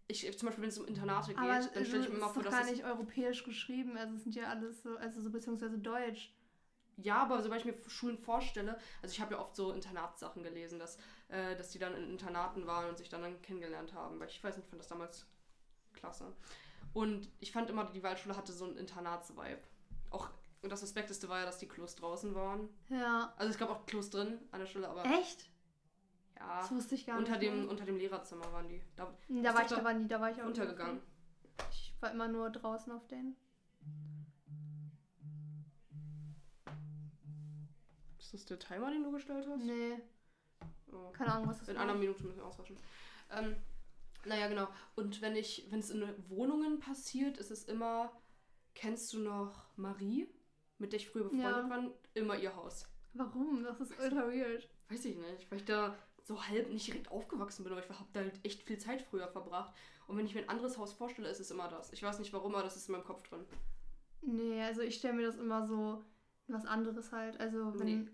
Ich, 0.07 0.37
zum 0.37 0.47
Beispiel, 0.47 0.63
wenn 0.63 0.69
es 0.71 0.77
um 0.77 0.87
Internate 0.87 1.33
geht, 1.33 1.37
dann 1.37 1.85
stelle 1.85 2.03
ich 2.03 2.09
mir 2.09 2.17
immer 2.17 2.25
ist 2.25 2.33
vor, 2.33 2.43
dass 2.43 2.51
gar 2.51 2.65
es, 2.65 2.71
nicht 2.71 2.83
europäisch 2.83 3.45
geschrieben. 3.45 3.95
Also 3.95 4.15
es 4.15 4.23
sind 4.23 4.35
ja 4.35 4.49
alles 4.49 4.83
so, 4.83 4.97
also 4.97 5.21
so 5.21 5.31
beziehungsweise 5.31 5.79
deutsch. 5.79 6.33
Ja, 6.97 7.23
aber 7.23 7.41
sobald 7.43 7.61
ich 7.61 7.65
mir 7.65 7.89
Schulen 7.89 8.17
vorstelle, 8.17 8.77
also 9.01 9.13
ich 9.13 9.19
habe 9.19 9.35
ja 9.35 9.41
oft 9.41 9.55
so 9.55 9.73
Internatssachen 9.73 10.43
gelesen, 10.43 10.79
dass, 10.79 10.97
äh, 11.29 11.55
dass 11.55 11.71
die 11.71 11.79
dann 11.79 11.93
in 11.95 12.09
Internaten 12.09 12.67
waren 12.67 12.89
und 12.89 12.97
sich 12.97 13.09
dann, 13.09 13.21
dann 13.21 13.41
kennengelernt 13.41 13.93
haben. 13.93 14.19
Weil 14.19 14.29
ich 14.29 14.43
weiß 14.43 14.55
nicht, 14.55 14.65
ich 14.65 14.69
fand 14.69 14.81
das 14.81 14.87
damals 14.87 15.25
klasse. 15.93 16.33
Und 16.93 17.29
ich 17.39 17.51
fand 17.51 17.69
immer, 17.69 17.85
die 17.85 18.03
Waldschule 18.03 18.37
hatte 18.37 18.53
so 18.53 18.65
einen 18.65 18.77
Internats-Vibe. 18.77 19.59
Auch 20.11 20.29
und 20.61 20.71
das 20.71 20.81
Respekteste 20.81 21.29
war 21.29 21.39
ja, 21.41 21.45
dass 21.45 21.59
die 21.59 21.67
Klos 21.67 21.93
draußen 21.95 22.33
waren. 22.33 22.69
Ja. 22.89 23.31
Also 23.37 23.51
es 23.51 23.57
gab 23.59 23.69
auch 23.69 23.85
Klos 23.85 24.09
drin 24.09 24.39
an 24.51 24.59
der 24.61 24.65
Schule, 24.65 24.89
aber 24.89 25.05
Echt? 25.05 25.47
ja, 26.39 26.59
Das 26.59 26.71
wusste 26.71 26.95
ich 26.95 27.05
gar 27.05 27.19
unter 27.19 27.33
nicht. 27.33 27.43
dem, 27.43 27.59
mehr. 27.59 27.69
unter 27.69 27.85
dem 27.85 27.97
Lehrerzimmer 27.97 28.51
waren 28.51 28.67
die. 28.67 28.81
Da 28.95 29.13
da 29.29 29.53
war 29.53 29.61
ich 29.61 29.67
da 29.67 29.77
aber 29.77 29.93
nie, 29.93 30.07
da 30.07 30.19
war 30.19 30.31
ich 30.31 30.41
auch 30.41 30.47
untergegangen. 30.47 31.01
Ich 31.69 31.93
war 31.99 32.11
immer 32.11 32.27
nur 32.27 32.49
draußen 32.49 32.91
auf 32.91 33.05
denen. 33.07 33.35
Das 38.35 38.45
der 38.45 38.59
Timer, 38.59 38.91
den 38.91 39.03
du 39.03 39.11
gestellt 39.11 39.47
hast? 39.49 39.63
Nee, 39.63 39.97
Oh. 40.91 41.11
keine 41.11 41.33
Ahnung, 41.33 41.49
was 41.49 41.59
das 41.59 41.67
In 41.69 41.75
war. 41.75 41.83
einer 41.83 41.95
Minute 41.95 42.23
müssen 42.23 42.37
wir 42.37 42.45
auswaschen. 42.45 42.77
Ähm, 43.31 43.55
naja, 44.25 44.47
genau. 44.47 44.67
Und 44.95 45.21
wenn 45.21 45.35
ich, 45.35 45.67
wenn 45.69 45.79
es 45.79 45.89
in 45.89 46.03
Wohnungen 46.29 46.79
passiert, 46.79 47.37
ist 47.37 47.51
es 47.51 47.65
immer, 47.65 48.11
kennst 48.73 49.11
du 49.13 49.19
noch 49.19 49.65
Marie, 49.75 50.27
mit 50.77 50.93
der 50.93 50.99
ich 50.99 51.09
früher 51.09 51.23
befreundet 51.25 51.43
Ja. 51.63 51.69
war? 51.69 51.91
Immer 52.13 52.37
ihr 52.37 52.55
Haus. 52.55 52.87
Warum? 53.13 53.63
Das 53.63 53.79
ist 53.81 53.99
ultra 53.99 54.27
weird. 54.27 54.69
Weiß 54.89 55.05
ich 55.05 55.17
nicht, 55.17 55.49
weil 55.51 55.59
ich 55.59 55.65
da 55.65 55.97
so 56.23 56.41
halb 56.47 56.69
nicht 56.69 56.87
direkt 56.87 57.11
aufgewachsen 57.11 57.63
bin, 57.63 57.73
aber 57.73 57.83
ich 57.83 57.89
habe 57.89 58.09
da 58.13 58.21
halt 58.21 58.39
echt 58.43 58.63
viel 58.63 58.77
Zeit 58.77 59.01
früher 59.01 59.27
verbracht. 59.27 59.73
Und 60.07 60.17
wenn 60.17 60.25
ich 60.25 60.33
mir 60.35 60.41
ein 60.41 60.49
anderes 60.49 60.77
Haus 60.77 60.93
vorstelle, 60.93 61.29
ist 61.29 61.39
es 61.39 61.51
immer 61.51 61.67
das. 61.67 61.91
Ich 61.93 62.01
weiß 62.03 62.19
nicht 62.19 62.31
warum, 62.33 62.53
aber 62.55 62.63
das 62.63 62.75
ist 62.75 62.87
in 62.89 62.93
meinem 62.93 63.03
Kopf 63.05 63.23
drin. 63.27 63.45
Nee, 64.21 64.61
also 64.63 64.81
ich 64.81 64.95
stelle 64.95 65.13
mir 65.15 65.25
das 65.27 65.35
immer 65.37 65.65
so 65.65 66.03
was 66.47 66.65
anderes 66.65 67.11
halt. 67.11 67.39
Also 67.39 67.77
wenn, 67.79 68.03
Nee. 68.03 68.09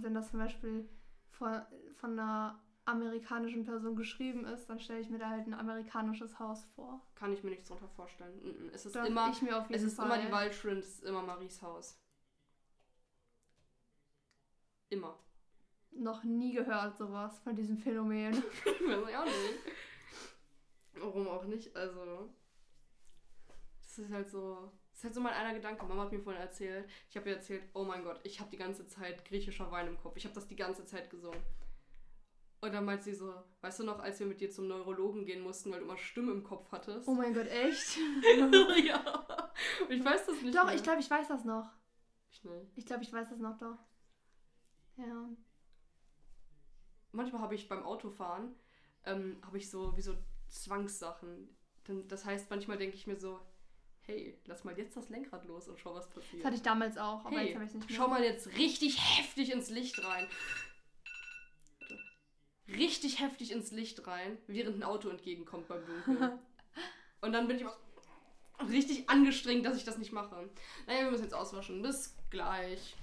Wenn 0.00 0.14
das 0.14 0.30
zum 0.30 0.38
Beispiel 0.40 0.88
von, 1.30 1.62
von 1.96 2.12
einer 2.12 2.60
amerikanischen 2.86 3.64
Person 3.64 3.96
geschrieben 3.96 4.44
ist, 4.44 4.66
dann 4.68 4.78
stelle 4.78 5.00
ich 5.00 5.08
mir 5.08 5.18
da 5.18 5.30
halt 5.30 5.46
ein 5.46 5.54
amerikanisches 5.54 6.38
Haus 6.38 6.64
vor. 6.74 7.00
Kann 7.14 7.32
ich 7.32 7.42
mir 7.42 7.50
nichts 7.50 7.68
drunter 7.68 7.88
vorstellen. 7.88 8.36
Mm, 8.42 8.66
mm. 8.66 8.70
Es 8.74 8.84
ist 8.86 8.96
immer, 8.96 9.30
ich 9.30 9.42
mir 9.42 9.56
auf 9.56 9.64
es 9.64 9.70
jeden 9.70 9.86
ist 9.86 9.96
Fall. 9.96 10.06
immer 10.06 10.18
die 10.18 10.32
Waldschule 10.32 10.74
und 10.74 10.78
es 10.80 10.88
ist 10.96 11.04
immer 11.04 11.22
Maries 11.22 11.62
Haus. 11.62 11.98
Immer. 14.90 15.18
Noch 15.92 16.24
nie 16.24 16.52
gehört 16.52 16.96
sowas 16.96 17.38
von 17.40 17.56
diesem 17.56 17.78
Phänomen. 17.78 18.34
Weiß 18.64 19.08
ich 19.08 19.16
auch 19.16 19.24
nicht. 19.24 19.58
Warum 20.94 21.28
auch 21.28 21.44
nicht? 21.44 21.74
Also. 21.74 22.34
Das 23.80 23.98
ist 23.98 24.10
halt 24.10 24.28
so. 24.28 24.72
Das 25.04 25.10
ist 25.10 25.16
halt 25.18 25.26
so 25.26 25.36
mein 25.36 25.46
einer 25.46 25.54
Gedanke. 25.54 25.84
Mama 25.84 26.04
hat 26.04 26.12
mir 26.12 26.18
vorhin 26.18 26.40
erzählt. 26.40 26.88
Ich 27.10 27.16
habe 27.18 27.28
ihr 27.28 27.36
erzählt, 27.36 27.62
oh 27.74 27.84
mein 27.84 28.02
Gott, 28.02 28.20
ich 28.22 28.40
habe 28.40 28.48
die 28.48 28.56
ganze 28.56 28.86
Zeit 28.86 29.22
griechischer 29.26 29.70
Wein 29.70 29.86
im 29.86 29.98
Kopf. 29.98 30.16
Ich 30.16 30.24
habe 30.24 30.34
das 30.34 30.48
die 30.48 30.56
ganze 30.56 30.86
Zeit 30.86 31.10
gesungen. 31.10 31.42
Und 32.62 32.72
dann 32.72 32.86
meint 32.86 33.02
sie 33.02 33.12
so, 33.12 33.34
weißt 33.60 33.80
du 33.80 33.84
noch, 33.84 33.98
als 33.98 34.18
wir 34.20 34.26
mit 34.26 34.40
dir 34.40 34.50
zum 34.50 34.66
Neurologen 34.66 35.26
gehen 35.26 35.42
mussten, 35.42 35.70
weil 35.70 35.80
du 35.80 35.84
immer 35.84 35.98
Stimme 35.98 36.32
im 36.32 36.42
Kopf 36.42 36.72
hattest? 36.72 37.06
Oh 37.06 37.12
mein 37.12 37.34
Gott, 37.34 37.48
echt? 37.48 37.98
ja. 38.86 39.52
Ich 39.90 40.02
weiß 40.02 40.24
das 40.24 40.40
nicht 40.40 40.56
doch, 40.56 40.64
mehr. 40.64 40.74
ich 40.74 40.82
glaube, 40.82 41.00
ich 41.00 41.10
weiß 41.10 41.28
das 41.28 41.44
noch. 41.44 41.70
Ich 42.32 42.42
nicht. 42.42 42.72
Ich 42.74 42.86
glaube, 42.86 43.02
ich 43.02 43.12
weiß 43.12 43.28
das 43.28 43.40
noch 43.40 43.58
doch. 43.58 43.76
Ja. 44.96 45.28
manchmal 47.12 47.42
habe 47.42 47.54
ich 47.54 47.68
beim 47.68 47.82
Autofahren, 47.82 48.54
ähm, 49.04 49.38
habe 49.44 49.58
ich 49.58 49.68
so 49.68 49.94
wie 49.98 50.02
so 50.02 50.16
Zwangssachen. 50.48 51.54
Das 52.08 52.24
heißt, 52.24 52.48
manchmal 52.48 52.78
denke 52.78 52.96
ich 52.96 53.06
mir 53.06 53.20
so, 53.20 53.38
hey, 54.06 54.38
lass 54.46 54.64
mal 54.64 54.76
jetzt 54.78 54.96
das 54.96 55.08
Lenkrad 55.08 55.44
los 55.46 55.68
und 55.68 55.78
schau, 55.78 55.94
was 55.94 56.08
passiert. 56.10 56.40
Das 56.40 56.46
hatte 56.46 56.56
ich 56.56 56.62
damals 56.62 56.98
auch, 56.98 57.24
aber 57.24 57.38
hey, 57.38 57.46
jetzt 57.46 57.54
habe 57.54 57.64
ich 57.64 57.70
es 57.70 57.74
nicht 57.74 57.90
mehr. 57.90 57.96
schau 57.98 58.08
mal 58.08 58.22
jetzt 58.22 58.46
richtig 58.56 59.18
heftig 59.18 59.52
ins 59.52 59.70
Licht 59.70 60.04
rein. 60.04 60.26
Richtig 62.68 63.20
heftig 63.20 63.52
ins 63.52 63.72
Licht 63.72 64.06
rein, 64.06 64.38
während 64.46 64.76
ein 64.76 64.82
Auto 64.82 65.08
entgegenkommt 65.08 65.68
beim 65.68 65.84
Dunkeln. 65.84 66.38
und 67.20 67.32
dann 67.32 67.46
bin 67.46 67.56
ich 67.56 67.62
immer 67.62 67.76
so 68.60 68.66
richtig 68.66 69.08
angestrengt, 69.08 69.66
dass 69.66 69.76
ich 69.76 69.84
das 69.84 69.98
nicht 69.98 70.12
mache. 70.12 70.48
Naja, 70.86 71.04
wir 71.04 71.10
müssen 71.10 71.24
jetzt 71.24 71.34
auswaschen. 71.34 71.82
Bis 71.82 72.16
gleich. 72.30 72.96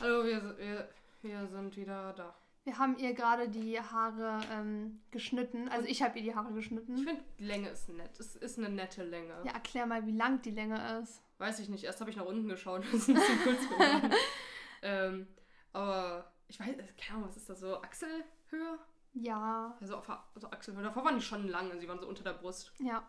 Hallo, 0.00 0.24
wir, 0.24 0.56
wir, 0.58 0.88
wir 1.20 1.46
sind 1.48 1.76
wieder 1.76 2.14
da. 2.14 2.34
Wir 2.64 2.78
haben 2.78 2.96
ihr 2.96 3.12
gerade 3.12 3.50
die 3.50 3.78
Haare 3.78 4.40
ähm, 4.50 5.02
geschnitten. 5.10 5.68
Also 5.68 5.86
ich 5.86 6.02
habe 6.02 6.18
ihr 6.18 6.24
die 6.24 6.34
Haare 6.34 6.48
Ich 6.48 6.54
geschnitten. 6.54 6.96
finde, 6.96 7.22
die 7.38 7.44
Länge 7.44 7.68
ist 7.68 7.88
nett. 7.90 8.18
Es 8.18 8.34
ist 8.36 8.58
eine 8.58 8.70
nette 8.70 9.04
Länge. 9.04 9.34
Ja, 9.44 9.52
erklär 9.52 9.84
mal, 9.84 10.06
wie 10.06 10.12
lang 10.16 10.40
die 10.40 10.52
Länge 10.52 11.00
ist. 11.00 11.22
Weiß 11.36 11.58
ich 11.60 11.68
nicht. 11.68 11.84
Erst 11.84 12.00
habe 12.00 12.10
ich 12.10 12.16
nach 12.16 12.24
unten 12.24 12.48
geschaut. 12.48 12.82
Das 12.92 12.94
ist 12.94 13.08
ein 13.08 13.14
bisschen 13.14 13.42
kurz 13.44 13.68
geworden. 13.68 14.14
ähm, 14.82 15.26
aber 15.74 16.32
ich 16.48 16.58
weiß, 16.58 16.68
keine 16.98 17.18
Ahnung, 17.18 17.28
was 17.28 17.36
ist 17.36 17.50
das 17.50 17.60
so? 17.60 17.76
Achselhöhe? 17.82 18.78
Ja. 19.12 19.76
Also, 19.80 19.96
auf, 19.96 20.08
also 20.34 20.50
Achselhöhlen. 20.50 20.84
Davor 20.84 21.04
waren 21.04 21.16
die 21.16 21.24
schon 21.24 21.46
lang, 21.46 21.66
also 21.68 21.80
die 21.80 21.88
waren 21.88 22.00
so 22.00 22.08
unter 22.08 22.24
der 22.24 22.34
Brust. 22.34 22.72
Ja. 22.78 23.06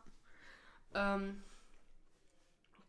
Ähm, 0.94 1.42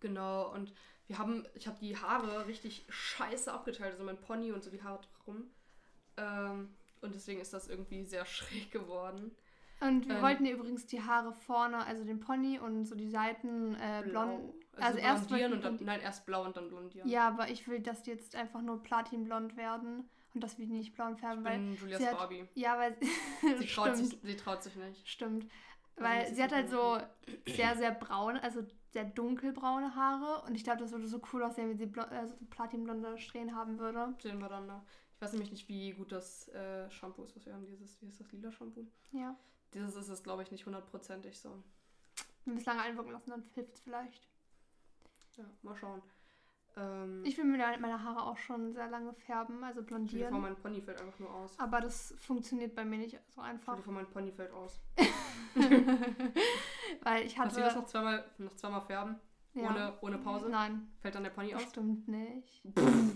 genau, 0.00 0.52
und 0.52 0.72
wir 1.12 1.18
haben, 1.18 1.44
ich 1.55 1.66
habe 1.66 1.77
die 1.81 1.96
Haare 1.96 2.46
richtig 2.46 2.85
scheiße 2.88 3.53
abgeteilt, 3.53 3.92
also 3.92 4.05
mein 4.05 4.18
Pony 4.20 4.51
und 4.53 4.62
so 4.62 4.70
die 4.70 4.83
Haare 4.83 5.01
drum. 5.25 5.51
Ähm, 6.16 6.75
und 7.03 7.14
deswegen 7.14 7.40
ist 7.40 7.53
das 7.53 7.68
irgendwie 7.68 8.05
sehr 8.05 8.25
schräg 8.37 8.70
geworden. 8.70 9.37
Und 9.81 10.09
wir 10.09 10.16
Ähm. 10.16 10.22
wollten 10.22 10.46
übrigens 10.46 10.87
die 10.87 11.03
Haare 11.03 11.33
vorne, 11.33 11.85
also 11.85 12.05
den 12.05 12.20
Pony 12.20 12.59
und 12.59 12.85
so 12.87 12.94
die 12.94 13.09
Seiten 13.09 13.75
äh, 13.75 14.03
blond. 14.09 14.55
Also, 14.77 14.87
Also 14.87 14.98
erst 15.01 15.27
blondieren 15.29 15.53
und 15.53 15.64
dann, 15.64 15.79
nein, 15.83 16.01
erst 16.01 16.25
blau 16.25 16.44
und 16.44 16.57
dann 16.57 16.68
blondieren. 16.68 17.09
Ja, 17.09 17.29
aber 17.29 17.48
ich 17.51 17.66
will, 17.68 17.81
dass 17.81 18.03
die 18.05 18.11
jetzt 18.11 18.35
einfach 18.37 18.62
nur 18.62 18.83
platinblond 18.83 19.57
werden 19.57 20.09
und 20.35 20.42
dass 20.42 20.57
wir 20.59 20.64
die 20.66 20.72
nicht 20.72 20.94
blond 20.94 21.16
ich 21.16 21.20
färben, 21.20 21.44
weil. 21.44 21.59
bin 21.59 21.75
Julias 21.77 22.01
sie 22.01 22.09
hat- 22.09 22.16
Barbie. 22.16 22.48
Ja, 22.55 22.79
weil. 22.79 22.96
Sie 23.59 23.66
traut, 23.66 23.96
sich, 23.96 24.16
sie 24.22 24.37
traut 24.37 24.62
sich 24.62 24.77
nicht. 24.77 25.07
Stimmt. 25.07 25.46
Weil 25.96 26.22
ich 26.29 26.37
sie 26.37 26.42
hat 26.42 26.53
halt 26.53 26.70
so 26.70 26.98
sehr, 27.46 27.77
sehr 27.77 27.90
braune, 27.90 28.42
also 28.42 28.62
sehr 28.92 29.05
dunkelbraune 29.05 29.94
Haare 29.94 30.42
und 30.46 30.55
ich 30.55 30.64
glaube, 30.64 30.81
das 30.81 30.92
würde 30.92 31.09
so 31.09 31.20
cool 31.33 31.42
aussehen, 31.42 31.68
wenn 31.70 31.78
sie 31.78 32.00
also 32.00 32.35
so 32.35 32.44
platinblonde 32.50 33.18
Strähnen 33.18 33.55
haben 33.57 33.78
würde. 33.78 34.14
Sehen 34.20 34.38
wir 34.38 34.48
dann 34.48 34.68
da. 34.68 34.85
Ich 35.16 35.22
weiß 35.22 35.33
nämlich 35.33 35.50
nicht, 35.50 35.68
wie 35.68 35.92
gut 35.92 36.12
das 36.12 36.48
äh, 36.48 36.90
Shampoo 36.90 37.24
ist, 37.24 37.35
was 37.37 37.46
wir 37.46 37.55
haben. 37.55 37.66
Dieses, 37.66 38.00
wie 38.02 38.09
ist 38.09 38.20
das, 38.20 38.31
lila 38.33 38.50
Shampoo? 38.52 38.87
Ja. 39.12 39.37
Dieses 39.72 39.96
ist 39.96 40.09
es, 40.09 40.22
glaube 40.22 40.42
ich, 40.42 40.50
nicht 40.50 40.66
hundertprozentig 40.66 41.38
so. 41.38 41.62
Wenn 42.44 42.55
wir 42.55 42.61
es 42.61 42.66
lange 42.66 42.83
einwirken 42.83 43.12
lassen, 43.12 43.31
dann 43.31 43.44
hilft 43.55 43.74
es 43.74 43.81
vielleicht. 43.81 44.28
Ja, 45.37 45.44
mal 45.62 45.76
schauen. 45.76 46.02
Ähm, 46.76 47.22
Ich 47.24 47.38
will 47.38 47.44
mir 47.44 47.59
meine 47.78 48.02
Haare 48.02 48.24
auch 48.24 48.37
schon 48.37 48.72
sehr 48.72 48.88
lange 48.88 49.12
färben, 49.14 49.62
also 49.64 49.83
stell 49.83 49.85
dir 49.85 49.88
vor, 49.88 50.31
blondieren. 50.31 50.40
mein 50.40 50.57
Pony 50.57 50.83
fällt 50.83 51.00
einfach 51.00 51.18
nur 51.18 51.33
aus. 51.33 51.59
Aber 51.59 51.81
das 51.81 52.14
funktioniert 52.18 52.74
bei 52.74 52.85
mir 52.85 52.98
nicht 52.98 53.18
so 53.28 53.40
einfach. 53.40 53.76
dir 53.76 53.83
vor, 53.83 53.94
mein 53.94 54.11
Pony 54.11 54.33
fällt 54.33 54.52
aus. 54.52 54.81
Weil 57.02 57.26
ich 57.26 57.34
Kannst 57.34 57.56
du 57.56 57.60
das 57.60 57.70
hatte. 57.70 57.80
noch 57.80 57.86
zweimal, 57.86 58.24
noch 58.38 58.54
zweimal 58.56 58.80
färben? 58.82 59.16
ja. 59.54 59.68
Ohne, 59.70 59.92
ohne 60.00 60.18
Pause? 60.18 60.48
Nein, 60.48 60.88
Fällt 61.00 61.14
dann 61.14 61.24
der 61.24 61.30
Pony 61.30 61.54
aus? 61.54 61.62
bestimmt 61.64 62.08
nicht. 62.08 62.62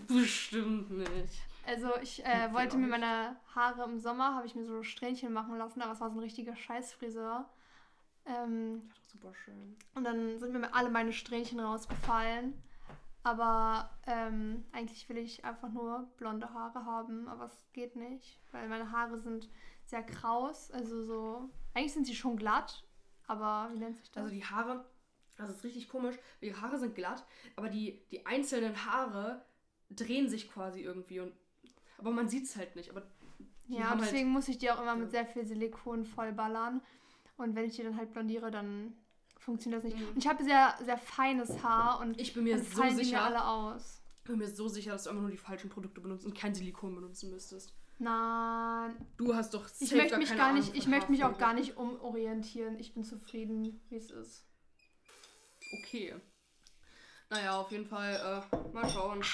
Bestimmt 0.09 0.90
nicht. 0.90 1.42
Also 1.66 1.88
ich 2.03 2.25
äh, 2.25 2.53
wollte 2.53 2.77
mir 2.77 2.87
meine 2.87 3.37
Haare 3.55 3.85
im 3.85 3.99
Sommer, 3.99 4.35
habe 4.35 4.46
ich 4.46 4.55
mir 4.55 4.64
so 4.64 4.83
Strähnchen 4.83 5.33
machen 5.33 5.57
lassen, 5.59 5.83
aber 5.83 5.92
es 5.92 6.01
war 6.01 6.11
so 6.11 6.16
ein 6.18 6.22
richtiger 6.22 6.55
Scheißfriseur. 6.55 7.49
Ähm, 8.27 8.83
Ja, 8.88 8.94
doch 8.94 9.03
super 9.12 9.35
schön. 9.35 9.77
und 9.94 10.05
dann 10.05 10.38
sind 10.38 10.53
mir 10.53 10.75
alle 10.75 10.90
meine 10.90 11.12
Strähnchen 11.12 11.61
rausgefallen. 11.61 12.55
Aber 13.22 13.90
ähm, 14.07 14.64
eigentlich 14.70 15.09
will 15.09 15.18
ich 15.18 15.44
einfach 15.44 15.68
nur 15.70 16.09
blonde 16.16 16.53
Haare 16.55 16.85
haben, 16.85 17.27
aber 17.27 17.46
es 17.46 17.59
geht 17.72 17.96
nicht, 17.96 18.38
weil 18.53 18.68
meine 18.68 18.92
Haare 18.92 19.18
sind 19.18 19.49
sehr 19.87 20.03
kraus, 20.03 20.70
also 20.70 21.03
so. 21.05 21.51
Eigentlich 21.75 21.92
sind 21.92 22.07
sie 22.07 22.14
schon 22.14 22.37
glatt, 22.37 22.85
aber 23.27 23.70
wie 23.72 23.79
nennt 23.79 23.96
sich 23.96 24.11
das? 24.11 24.25
Also 24.25 24.35
die 24.35 24.44
Haare, 24.44 24.85
das 25.37 25.51
ist 25.51 25.64
richtig 25.64 25.88
komisch. 25.88 26.16
Die 26.40 26.55
Haare 26.55 26.79
sind 26.79 26.94
glatt, 26.94 27.25
aber 27.57 27.68
die, 27.68 28.03
die 28.11 28.27
einzelnen 28.27 28.85
Haare 28.87 29.44
drehen 29.90 30.29
sich 30.29 30.51
quasi 30.51 30.81
irgendwie. 30.81 31.20
Und, 31.20 31.33
aber 31.99 32.11
man 32.11 32.29
sieht 32.29 32.44
es 32.44 32.57
halt 32.57 32.75
nicht. 32.77 32.90
Aber 32.90 33.03
ja, 33.68 33.90
halt- 33.90 34.01
deswegen 34.01 34.31
muss 34.31 34.49
ich 34.49 34.59
die 34.59 34.70
auch 34.70 34.81
immer 34.81 34.96
mit 34.96 35.07
Ja. 35.07 35.11
sehr 35.22 35.27
viel 35.27 35.46
Silikon 35.46 36.05
vollballern. 36.05 36.81
Und 37.37 37.55
wenn 37.55 37.66
ich 37.66 37.77
die 37.77 37.83
dann 37.83 37.96
halt 37.96 38.12
blondiere, 38.12 38.51
dann 38.51 38.96
funktioniert 39.38 39.85
das 39.85 39.92
nicht. 39.92 40.01
Mhm. 40.03 40.09
Und 40.09 40.18
ich 40.18 40.27
habe 40.29 40.42
sehr, 40.42 40.75
sehr 40.83 40.99
feines 40.99 41.62
Haar 41.62 42.01
und 42.01 42.18
ich 42.18 42.33
bin 42.33 42.44
mir 42.44 42.59
so 42.59 42.64
fallen 42.64 42.90
die 42.90 42.96
mir 42.96 43.05
sicher, 43.05 43.22
alle 43.22 43.46
aus. 43.46 44.03
ich 44.18 44.25
bin 44.25 44.38
mir 44.38 44.49
so 44.49 44.66
sicher, 44.68 44.92
dass 44.92 45.05
du 45.05 45.11
einfach 45.11 45.22
nur 45.22 45.31
die 45.31 45.37
falschen 45.37 45.68
Produkte 45.70 46.01
benutzt 46.01 46.25
und 46.27 46.35
kein 46.35 46.55
Silikon 46.55 46.94
benutzen 46.94 47.31
müsstest. 47.31 47.75
Nein, 47.99 48.95
Du 49.17 49.35
hast 49.35 49.55
doch 49.55 49.69
ich 49.81 49.93
möchte 49.93 50.19
mich 50.19 50.37
gar 50.37 50.49
Ahnung 50.49 50.61
nicht, 50.61 50.77
ich 50.77 50.87
möchte 50.87 51.11
mich 51.11 51.25
auch 51.25 51.39
gar 51.39 51.55
nicht 51.55 51.77
umorientieren. 51.77 52.79
Ich 52.79 52.93
bin 52.93 53.05
zufrieden, 53.05 53.81
wie 53.89 53.97
es 53.97 54.11
ist. 54.11 54.45
Okay. 55.79 56.15
Naja, 57.31 57.59
auf 57.59 57.71
jeden 57.73 57.87
Fall, 57.87 58.15
äh, 58.53 58.73
mal 58.73 58.89
schauen. 58.89 59.25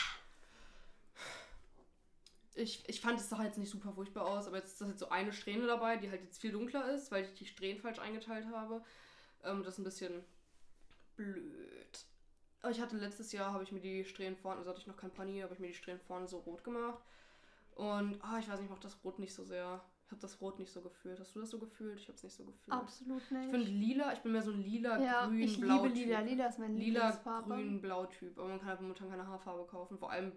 Ich, 2.55 2.89
ich 2.89 3.01
fand 3.01 3.19
es 3.19 3.29
doch 3.29 3.43
jetzt 3.43 3.59
nicht 3.59 3.71
super 3.71 3.93
furchtbar 3.93 4.27
aus, 4.27 4.47
aber 4.47 4.59
jetzt 4.59 4.73
ist 4.73 4.81
das 4.81 4.89
jetzt 4.89 5.01
so 5.01 5.09
eine 5.09 5.33
Strähne 5.33 5.67
dabei, 5.67 5.97
die 5.97 6.11
halt 6.11 6.23
jetzt 6.23 6.41
viel 6.41 6.53
dunkler 6.53 6.91
ist, 6.93 7.11
weil 7.11 7.25
ich 7.25 7.35
die 7.35 7.47
Strähnen 7.47 7.81
falsch 7.81 7.99
eingeteilt 7.99 8.47
habe. 8.53 8.85
Ähm, 9.43 9.63
das 9.65 9.75
ist 9.75 9.79
ein 9.79 9.85
bisschen 9.85 10.25
blöd. 11.17 12.07
Aber 12.61 12.71
ich 12.71 12.81
hatte 12.81 12.97
letztes 12.97 13.33
Jahr, 13.33 13.53
habe 13.53 13.65
ich 13.65 13.73
mir 13.73 13.81
die 13.81 14.05
Strähnen 14.05 14.37
vorne, 14.37 14.59
also 14.59 14.71
hatte 14.71 14.81
ich 14.81 14.87
noch 14.87 14.97
kein 14.97 15.11
Panier, 15.11 15.45
habe 15.45 15.55
ich 15.55 15.61
mir 15.61 15.69
die 15.69 15.75
Strähnen 15.75 16.01
vorne 16.01 16.29
so 16.29 16.39
rot 16.39 16.63
gemacht. 16.63 17.03
Und, 17.75 18.19
ah, 18.23 18.39
ich 18.39 18.49
weiß 18.49 18.57
nicht, 18.59 18.65
ich 18.67 18.71
mochte 18.71 18.87
das 18.89 19.03
Rot 19.05 19.19
nicht 19.19 19.33
so 19.35 19.45
sehr. 19.45 19.81
Ich 20.07 20.11
habe 20.13 20.21
das 20.21 20.41
Rot 20.43 20.59
nicht 20.59 20.71
so 20.71 20.83
gefühlt. 20.83 21.19
Hast 21.19 21.35
du 21.35 21.41
das 21.41 21.51
so 21.51 21.59
gefühlt? 21.59 21.99
Ich 21.99 22.07
habe 22.07 22.17
es 22.17 22.23
nicht 22.23 22.35
so 22.37 22.45
gefühlt. 22.45 22.73
Absolut 22.77 23.23
Ich 23.23 23.29
finde 23.29 23.59
nicht. 23.59 23.69
lila, 23.71 24.13
ich 24.13 24.19
bin 24.21 24.33
mehr 24.33 24.43
so 24.43 24.51
ein 24.51 24.63
lila, 24.63 25.03
Ja, 25.03 25.27
grün, 25.27 25.41
ich 25.41 25.59
blau. 25.59 25.83
liebe 25.83 25.89
lila. 25.95 26.21
Lila 26.21 26.47
ist 26.49 26.59
meine 26.59 26.75
Lila, 26.75 27.11
grün, 27.47 27.81
blau 27.81 28.05
Typ. 28.07 28.39
Aber 28.39 28.49
man 28.49 28.59
kann 28.59 28.69
halt 28.69 28.81
momentan 28.83 29.09
keine 29.09 29.27
Haarfarbe 29.27 29.65
kaufen. 29.67 29.99
Vor 29.99 30.11
allem, 30.11 30.33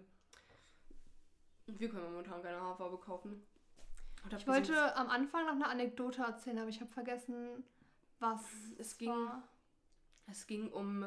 wir 1.66 1.88
können 1.90 2.04
momentan 2.04 2.42
keine 2.42 2.60
Haarfarbe 2.60 2.96
kaufen. 2.98 3.42
Ich 4.24 4.30
gesehen, 4.30 4.46
wollte 4.48 4.96
am 4.96 5.08
Anfang 5.08 5.44
noch 5.44 5.52
eine 5.52 5.68
Anekdote 5.68 6.22
erzählen, 6.22 6.58
aber 6.58 6.68
ich 6.70 6.80
habe 6.80 6.90
vergessen, 6.90 7.62
was 8.18 8.40
Es 8.78 8.96
ging- 8.98 9.10
war. 9.10 9.42
es 10.26 10.46
ging 10.46 10.72
um, 10.72 11.06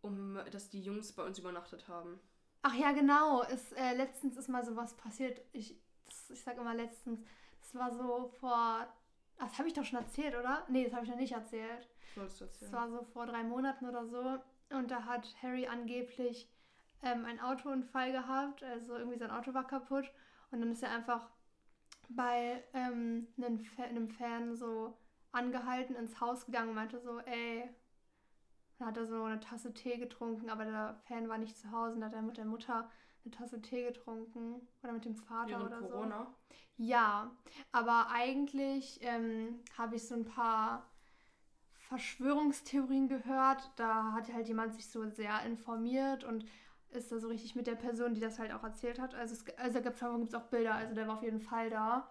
um, 0.00 0.38
dass 0.50 0.68
die 0.70 0.80
Jungs 0.82 1.12
bei 1.12 1.24
uns 1.24 1.38
übernachtet 1.38 1.86
haben. 1.86 2.18
Ach 2.62 2.74
ja, 2.74 2.92
genau. 2.92 3.42
Es, 3.44 3.72
äh, 3.72 3.94
letztens 3.94 4.36
ist 4.36 4.48
mal 4.48 4.64
sowas 4.64 4.94
passiert. 4.96 5.40
Ich, 5.52 5.80
das, 6.06 6.30
ich 6.30 6.42
sag 6.42 6.58
immer 6.58 6.74
letztens. 6.74 7.20
Das 7.60 7.74
war 7.74 7.90
so 7.92 8.28
vor. 8.40 8.54
ah, 8.56 8.88
Das 9.38 9.58
habe 9.58 9.68
ich 9.68 9.74
doch 9.74 9.84
schon 9.84 9.98
erzählt, 9.98 10.34
oder? 10.34 10.66
Nee, 10.68 10.84
das 10.84 10.92
habe 10.92 11.04
ich 11.04 11.10
noch 11.10 11.16
nicht 11.18 11.32
erzählt. 11.32 11.88
Das 12.16 12.40
erzählen? 12.40 12.72
war 12.72 12.90
so 12.90 13.02
vor 13.12 13.26
drei 13.26 13.42
Monaten 13.44 13.86
oder 13.88 14.06
so. 14.06 14.38
Und 14.76 14.90
da 14.90 15.04
hat 15.04 15.26
Harry 15.42 15.66
angeblich 15.66 16.48
ähm, 17.02 17.24
einen 17.24 17.40
Autounfall 17.40 18.12
gehabt. 18.12 18.62
Also 18.62 18.96
irgendwie 18.96 19.18
sein 19.18 19.30
Auto 19.30 19.54
war 19.54 19.66
kaputt. 19.66 20.10
Und 20.50 20.60
dann 20.60 20.70
ist 20.72 20.82
er 20.82 20.90
einfach 20.90 21.30
bei 22.08 22.62
ähm, 22.74 23.28
einem, 23.36 23.60
Fa 23.60 23.84
einem 23.84 24.08
Fan 24.08 24.56
so 24.56 24.96
angehalten, 25.32 25.94
ins 25.94 26.20
Haus 26.20 26.44
gegangen 26.44 26.70
und 26.70 26.74
meinte 26.74 27.00
so, 27.00 27.20
ey. 27.20 27.68
Dann 28.80 28.88
hat 28.88 28.96
er 28.96 29.04
so 29.04 29.22
eine 29.24 29.38
Tasse 29.40 29.74
Tee 29.74 29.98
getrunken, 29.98 30.48
aber 30.48 30.64
der 30.64 30.94
Fan 31.06 31.28
war 31.28 31.36
nicht 31.36 31.58
zu 31.58 31.70
Hause 31.70 31.96
und 31.96 32.04
hat 32.04 32.14
er 32.14 32.22
mit 32.22 32.38
der 32.38 32.46
Mutter 32.46 32.88
eine 33.22 33.30
Tasse 33.30 33.60
Tee 33.60 33.84
getrunken. 33.84 34.66
Oder 34.82 34.94
mit 34.94 35.04
dem 35.04 35.14
Vater 35.14 35.50
Während 35.50 35.66
oder 35.66 35.82
so. 35.82 35.88
Corona. 35.88 36.34
Ja, 36.78 37.30
aber 37.72 38.08
eigentlich 38.08 38.98
ähm, 39.02 39.60
habe 39.76 39.96
ich 39.96 40.08
so 40.08 40.14
ein 40.14 40.24
paar 40.24 40.88
Verschwörungstheorien 41.74 43.06
gehört. 43.06 43.70
Da 43.76 44.12
hat 44.12 44.32
halt 44.32 44.48
jemand 44.48 44.72
sich 44.72 44.88
so 44.88 45.06
sehr 45.10 45.44
informiert 45.44 46.24
und 46.24 46.46
ist 46.88 47.12
da 47.12 47.18
so 47.18 47.28
richtig 47.28 47.54
mit 47.54 47.66
der 47.66 47.74
Person, 47.74 48.14
die 48.14 48.20
das 48.20 48.38
halt 48.38 48.50
auch 48.50 48.64
erzählt 48.64 48.98
hat. 48.98 49.14
Also, 49.14 49.34
es, 49.34 49.58
also 49.58 49.74
da 49.74 49.80
gibt 49.80 49.96
es 49.96 50.34
auch 50.34 50.46
Bilder, 50.46 50.74
also 50.74 50.94
der 50.94 51.06
war 51.06 51.18
auf 51.18 51.22
jeden 51.22 51.40
Fall 51.40 51.68
da. 51.68 52.10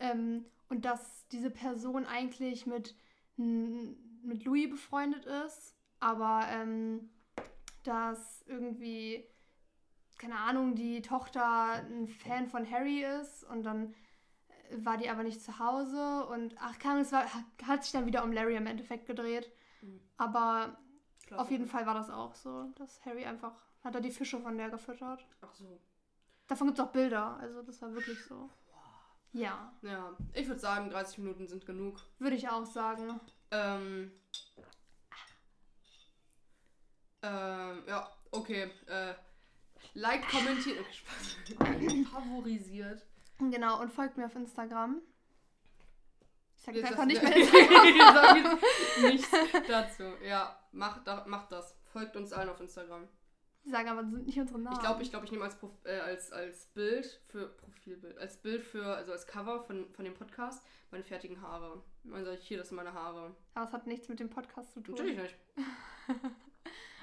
Ähm, 0.00 0.44
und 0.68 0.84
dass 0.84 1.28
diese 1.28 1.50
Person 1.50 2.04
eigentlich 2.04 2.66
mit, 2.66 2.96
mit 3.36 4.44
Louis 4.44 4.68
befreundet 4.68 5.24
ist, 5.24 5.76
aber 6.00 6.46
ähm, 6.48 7.10
dass 7.84 8.42
irgendwie 8.46 9.30
keine 10.20 10.36
Ahnung, 10.36 10.74
die 10.74 11.00
Tochter 11.00 11.82
ein 11.82 12.06
Fan 12.06 12.46
von 12.46 12.70
Harry 12.70 13.02
ist 13.02 13.42
und 13.44 13.62
dann 13.62 13.94
äh, 14.68 14.84
war 14.84 14.98
die 14.98 15.08
aber 15.08 15.22
nicht 15.22 15.40
zu 15.40 15.58
Hause 15.58 16.26
und 16.26 16.54
ach 16.60 16.78
Ahnung, 16.92 17.02
es 17.02 17.12
war, 17.12 17.24
hat 17.66 17.82
sich 17.84 17.92
dann 17.92 18.04
wieder 18.04 18.22
um 18.22 18.30
Larry 18.30 18.54
im 18.56 18.66
Endeffekt 18.66 19.06
gedreht. 19.06 19.50
Mhm. 19.80 20.00
Aber 20.18 20.76
Klasse. 21.26 21.42
auf 21.42 21.50
jeden 21.50 21.66
Fall 21.66 21.86
war 21.86 21.94
das 21.94 22.10
auch 22.10 22.34
so, 22.34 22.64
dass 22.76 23.02
Harry 23.06 23.24
einfach, 23.24 23.54
hat 23.82 23.94
er 23.94 24.02
die 24.02 24.10
Fische 24.10 24.38
von 24.38 24.58
der 24.58 24.68
gefüttert. 24.68 25.26
Ach 25.40 25.54
so. 25.54 25.80
Davon 26.46 26.66
gibt 26.66 26.78
es 26.78 26.84
auch 26.84 26.92
Bilder, 26.92 27.38
also 27.38 27.62
das 27.62 27.80
war 27.80 27.94
wirklich 27.94 28.22
so. 28.22 28.50
Ja, 29.32 29.72
Ja, 29.80 30.16
ich 30.34 30.48
würde 30.48 30.60
sagen, 30.60 30.90
30 30.90 31.18
Minuten 31.18 31.46
sind 31.46 31.64
genug. 31.64 31.98
würde 32.18 32.36
ich 32.36 32.48
auch 32.48 32.66
sagen. 32.66 33.20
Ähm. 33.52 34.12
Ähm, 37.22 37.82
ja, 37.86 38.10
okay. 38.30 38.70
Äh, 38.86 39.14
like, 39.94 40.28
kommentiert. 40.28 40.78
Okay, 40.80 40.92
Spaß. 40.94 42.06
Favorisiert. 42.12 43.06
Genau, 43.38 43.80
und 43.80 43.92
folgt 43.92 44.16
mir 44.16 44.26
auf 44.26 44.34
Instagram. 44.34 45.00
Ich 46.56 46.62
sag 46.62 46.74
jetzt 46.74 46.84
Das- 46.84 46.90
einfach 46.92 47.06
nicht 47.06 47.22
mehr 47.22 47.36
Ich 47.36 47.42
Instagram. 47.54 48.14
sag 48.14 48.36
jetzt 48.36 49.02
nichts 49.02 49.30
dazu. 49.68 50.04
Ja, 50.24 50.58
macht, 50.72 51.06
da- 51.06 51.24
macht 51.26 51.50
das. 51.52 51.76
Folgt 51.92 52.16
uns 52.16 52.32
allen 52.32 52.48
auf 52.50 52.60
Instagram. 52.60 53.08
Die 53.64 53.70
sagen 53.70 53.88
aber 53.88 54.02
nicht 54.02 54.38
unsere 54.38 54.58
Namen. 54.58 54.76
Ich 54.76 54.80
glaube, 54.82 55.02
ich, 55.02 55.10
glaub, 55.10 55.22
ich 55.24 55.32
nehme 55.32 55.44
als, 55.44 55.58
Prof 55.58 55.70
äh, 55.84 55.98
als, 55.98 56.32
als 56.32 56.66
Bild 56.66 57.20
für 57.28 57.48
Profilbild, 57.48 58.16
als 58.18 58.38
Bild 58.38 58.62
für, 58.64 58.84
also 58.96 59.12
als 59.12 59.26
Cover 59.26 59.62
von, 59.64 59.92
von 59.92 60.04
dem 60.04 60.14
Podcast 60.14 60.64
meine 60.90 61.04
fertigen 61.04 61.42
Haare. 61.42 61.82
Also 62.12 62.32
hier, 62.32 62.56
das 62.58 62.68
sind 62.68 62.76
meine 62.76 62.94
Haare. 62.94 63.34
Aber 63.54 63.66
es 63.66 63.72
hat 63.72 63.86
nichts 63.86 64.08
mit 64.08 64.18
dem 64.18 64.30
Podcast 64.30 64.72
zu 64.72 64.80
tun. 64.80 64.94
Natürlich 64.94 65.18
nicht. 65.18 65.36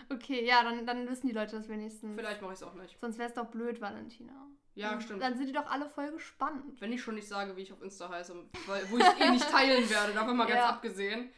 Okay, 0.10 0.46
ja, 0.46 0.63
dann, 0.63 0.86
dann 0.86 1.08
wissen 1.10 1.28
die 1.28 1.34
Leute 1.34 1.58
das 1.58 1.67
wenigstens. 1.67 2.15
Vielleicht 2.15 2.41
mache 2.41 2.54
ich 2.54 2.60
es 2.60 2.63
auch 2.63 2.74
nicht. 2.76 2.98
Sonst 3.00 3.17
wäre 3.17 3.28
es 3.30 3.36
doch 3.36 3.48
blöd, 3.48 3.82
Valentina. 3.82 4.48
Ja, 4.76 4.93
Und 4.93 5.02
stimmt. 5.04 5.22
Dann 5.22 5.36
sind 5.38 5.48
die 5.48 5.54
doch 5.54 5.65
alle 5.70 5.89
voll 5.89 6.12
gespannt. 6.12 6.80
Wenn 6.80 6.93
ich 6.93 7.02
schon 7.02 7.15
nicht 7.15 7.28
sage, 7.28 7.56
wie 7.58 7.62
ich 7.62 7.74
auf 7.74 7.82
Insta 7.82 8.10
heiße, 8.10 8.36
weil, 8.67 8.89
wo 8.91 8.98
ich 8.98 9.04
es 9.04 9.20
eh 9.20 9.30
nicht 9.32 9.50
teilen 9.50 9.89
werde, 9.89 10.13
davon 10.13 10.38
mal 10.38 10.46
ganz 10.46 10.60
Ja. 10.60 10.70
abgesehen, 10.70 11.32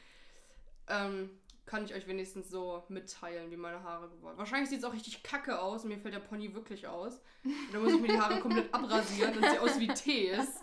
ähm, 0.87 1.29
kann 1.65 1.85
ich 1.85 1.93
euch 1.93 2.07
wenigstens 2.07 2.49
so 2.49 2.83
mitteilen, 2.89 3.49
wie 3.51 3.55
meine 3.57 3.81
Haare 3.83 4.09
geworden 4.09 4.31
sind. 4.33 4.37
Wahrscheinlich 4.39 4.69
sieht 4.69 4.79
es 4.79 4.85
auch 4.85 4.93
richtig 4.93 5.23
kacke 5.23 5.59
aus 5.61 5.83
und 5.83 5.89
mir 5.89 5.99
fällt 5.99 6.15
der 6.15 6.19
Pony 6.19 6.53
wirklich 6.53 6.87
aus. 6.87 7.21
Und 7.43 7.53
dann 7.73 7.83
muss 7.83 7.93
ich 7.93 8.01
mir 8.01 8.07
die 8.09 8.19
Haare 8.19 8.39
komplett 8.41 8.73
abrasieren 8.73 9.37
und 9.37 9.45
sieht 9.49 9.59
aus 9.59 9.79
wie 9.79 9.87
Tees, 9.87 10.59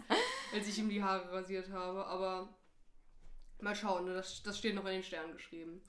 als 0.52 0.68
ich 0.68 0.78
ihm 0.78 0.88
die 0.90 1.02
Haare 1.02 1.30
rasiert 1.32 1.70
habe. 1.70 2.04
Aber 2.06 2.48
mal 3.60 3.74
schauen, 3.74 4.04
ne? 4.06 4.14
das, 4.14 4.42
das 4.42 4.58
steht 4.58 4.74
noch 4.74 4.84
in 4.84 4.92
den 4.92 5.02
Sternen 5.02 5.32
geschrieben. 5.32 5.80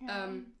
Ja. 0.00 0.24
Ähm, 0.24 0.54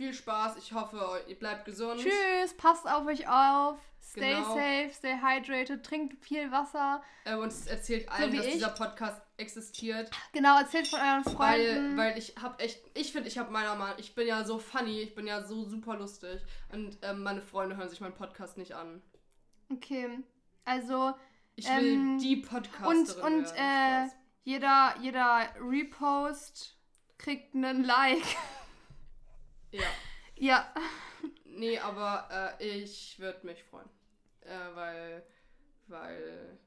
viel 0.00 0.14
Spaß, 0.14 0.56
ich 0.56 0.72
hoffe, 0.72 1.22
ihr 1.28 1.38
bleibt 1.38 1.66
gesund. 1.66 2.00
Tschüss, 2.00 2.54
passt 2.56 2.88
auf 2.88 3.06
euch 3.06 3.28
auf. 3.28 3.78
Stay 4.02 4.32
Genau. 4.34 4.54
safe, 4.54 4.90
stay 4.94 5.18
hydrated, 5.20 5.84
trinkt 5.84 6.24
viel 6.24 6.50
Wasser. 6.50 7.02
Äh, 7.26 7.34
und 7.36 7.52
erzählt 7.66 8.08
allen, 8.10 8.32
wie 8.32 8.38
dass 8.38 8.46
ich. 8.46 8.54
dieser 8.54 8.70
Podcast 8.70 9.20
existiert. 9.36 10.10
Genau, 10.32 10.58
erzählt 10.58 10.88
von 10.88 10.98
euren 11.00 11.24
Weil, 11.38 11.66
Freunden. 11.74 11.96
weil 11.98 12.16
ich 12.18 12.34
hab 12.40 12.60
echt, 12.62 12.80
ich 12.94 13.12
finde, 13.12 13.28
ich 13.28 13.36
habe 13.36 13.52
meiner 13.52 13.74
Meinung, 13.76 13.98
ich 13.98 14.14
bin 14.14 14.26
ja 14.26 14.42
so 14.42 14.58
funny, 14.58 15.00
ich 15.02 15.14
bin 15.14 15.26
ja 15.26 15.42
so 15.44 15.64
super 15.68 15.96
lustig 15.96 16.40
und 16.72 16.96
ähm, 17.02 17.22
meine 17.22 17.42
Freunde 17.42 17.76
hören 17.76 17.90
sich 17.90 18.00
meinen 18.00 18.14
Podcast 18.14 18.56
nicht 18.56 18.72
an. 18.72 19.02
okay, 19.70 20.18
also 20.64 21.12
Ich 21.56 21.68
will 21.68 21.92
Ähm, 21.92 22.18
die 22.18 22.36
und, 22.36 22.48
Podcasterin 22.48 23.34
und 23.34 23.54
werden. 23.54 24.08
äh, 24.08 24.14
jeder, 24.44 24.94
jeder 25.02 25.46
Repost 25.60 26.78
kriegt 27.18 27.54
einen 27.54 27.84
Like. 27.84 28.24
Ja, 29.72 29.90
ja, 30.36 30.74
nee, 31.44 31.78
aber 31.78 32.56
äh, 32.60 32.80
ich 32.80 33.18
würde 33.18 33.46
mich 33.46 33.62
freuen, 33.64 33.88
äh, 34.40 34.74
weil, 34.74 35.26
weil 35.86 36.58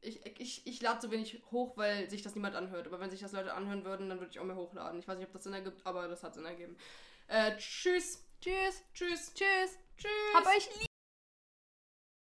ich, 0.00 0.24
ich, 0.38 0.66
ich 0.66 0.80
lade 0.80 1.00
so 1.00 1.10
wenig 1.10 1.42
hoch, 1.50 1.76
weil 1.76 2.08
sich 2.08 2.22
das 2.22 2.34
niemand 2.34 2.54
anhört. 2.54 2.86
Aber 2.86 3.00
wenn 3.00 3.10
sich 3.10 3.20
das 3.20 3.32
Leute 3.32 3.54
anhören 3.54 3.84
würden, 3.84 4.08
dann 4.08 4.18
würde 4.20 4.30
ich 4.30 4.38
auch 4.38 4.44
mehr 4.44 4.56
hochladen. 4.56 4.98
Ich 5.00 5.08
weiß 5.08 5.18
nicht, 5.18 5.26
ob 5.26 5.32
das 5.32 5.44
Sinn 5.44 5.54
ergibt, 5.54 5.84
aber 5.86 6.08
das 6.08 6.22
hat 6.22 6.34
Sinn 6.34 6.44
ergeben. 6.44 6.76
Äh, 7.26 7.56
tschüss, 7.56 8.24
tschüss, 8.40 8.82
tschüss, 8.94 9.34
tschüss. 9.34 9.78
tschüss. 9.96 10.34
Hab 10.34 10.46
euch 10.46 10.68
lieb. 10.80 10.87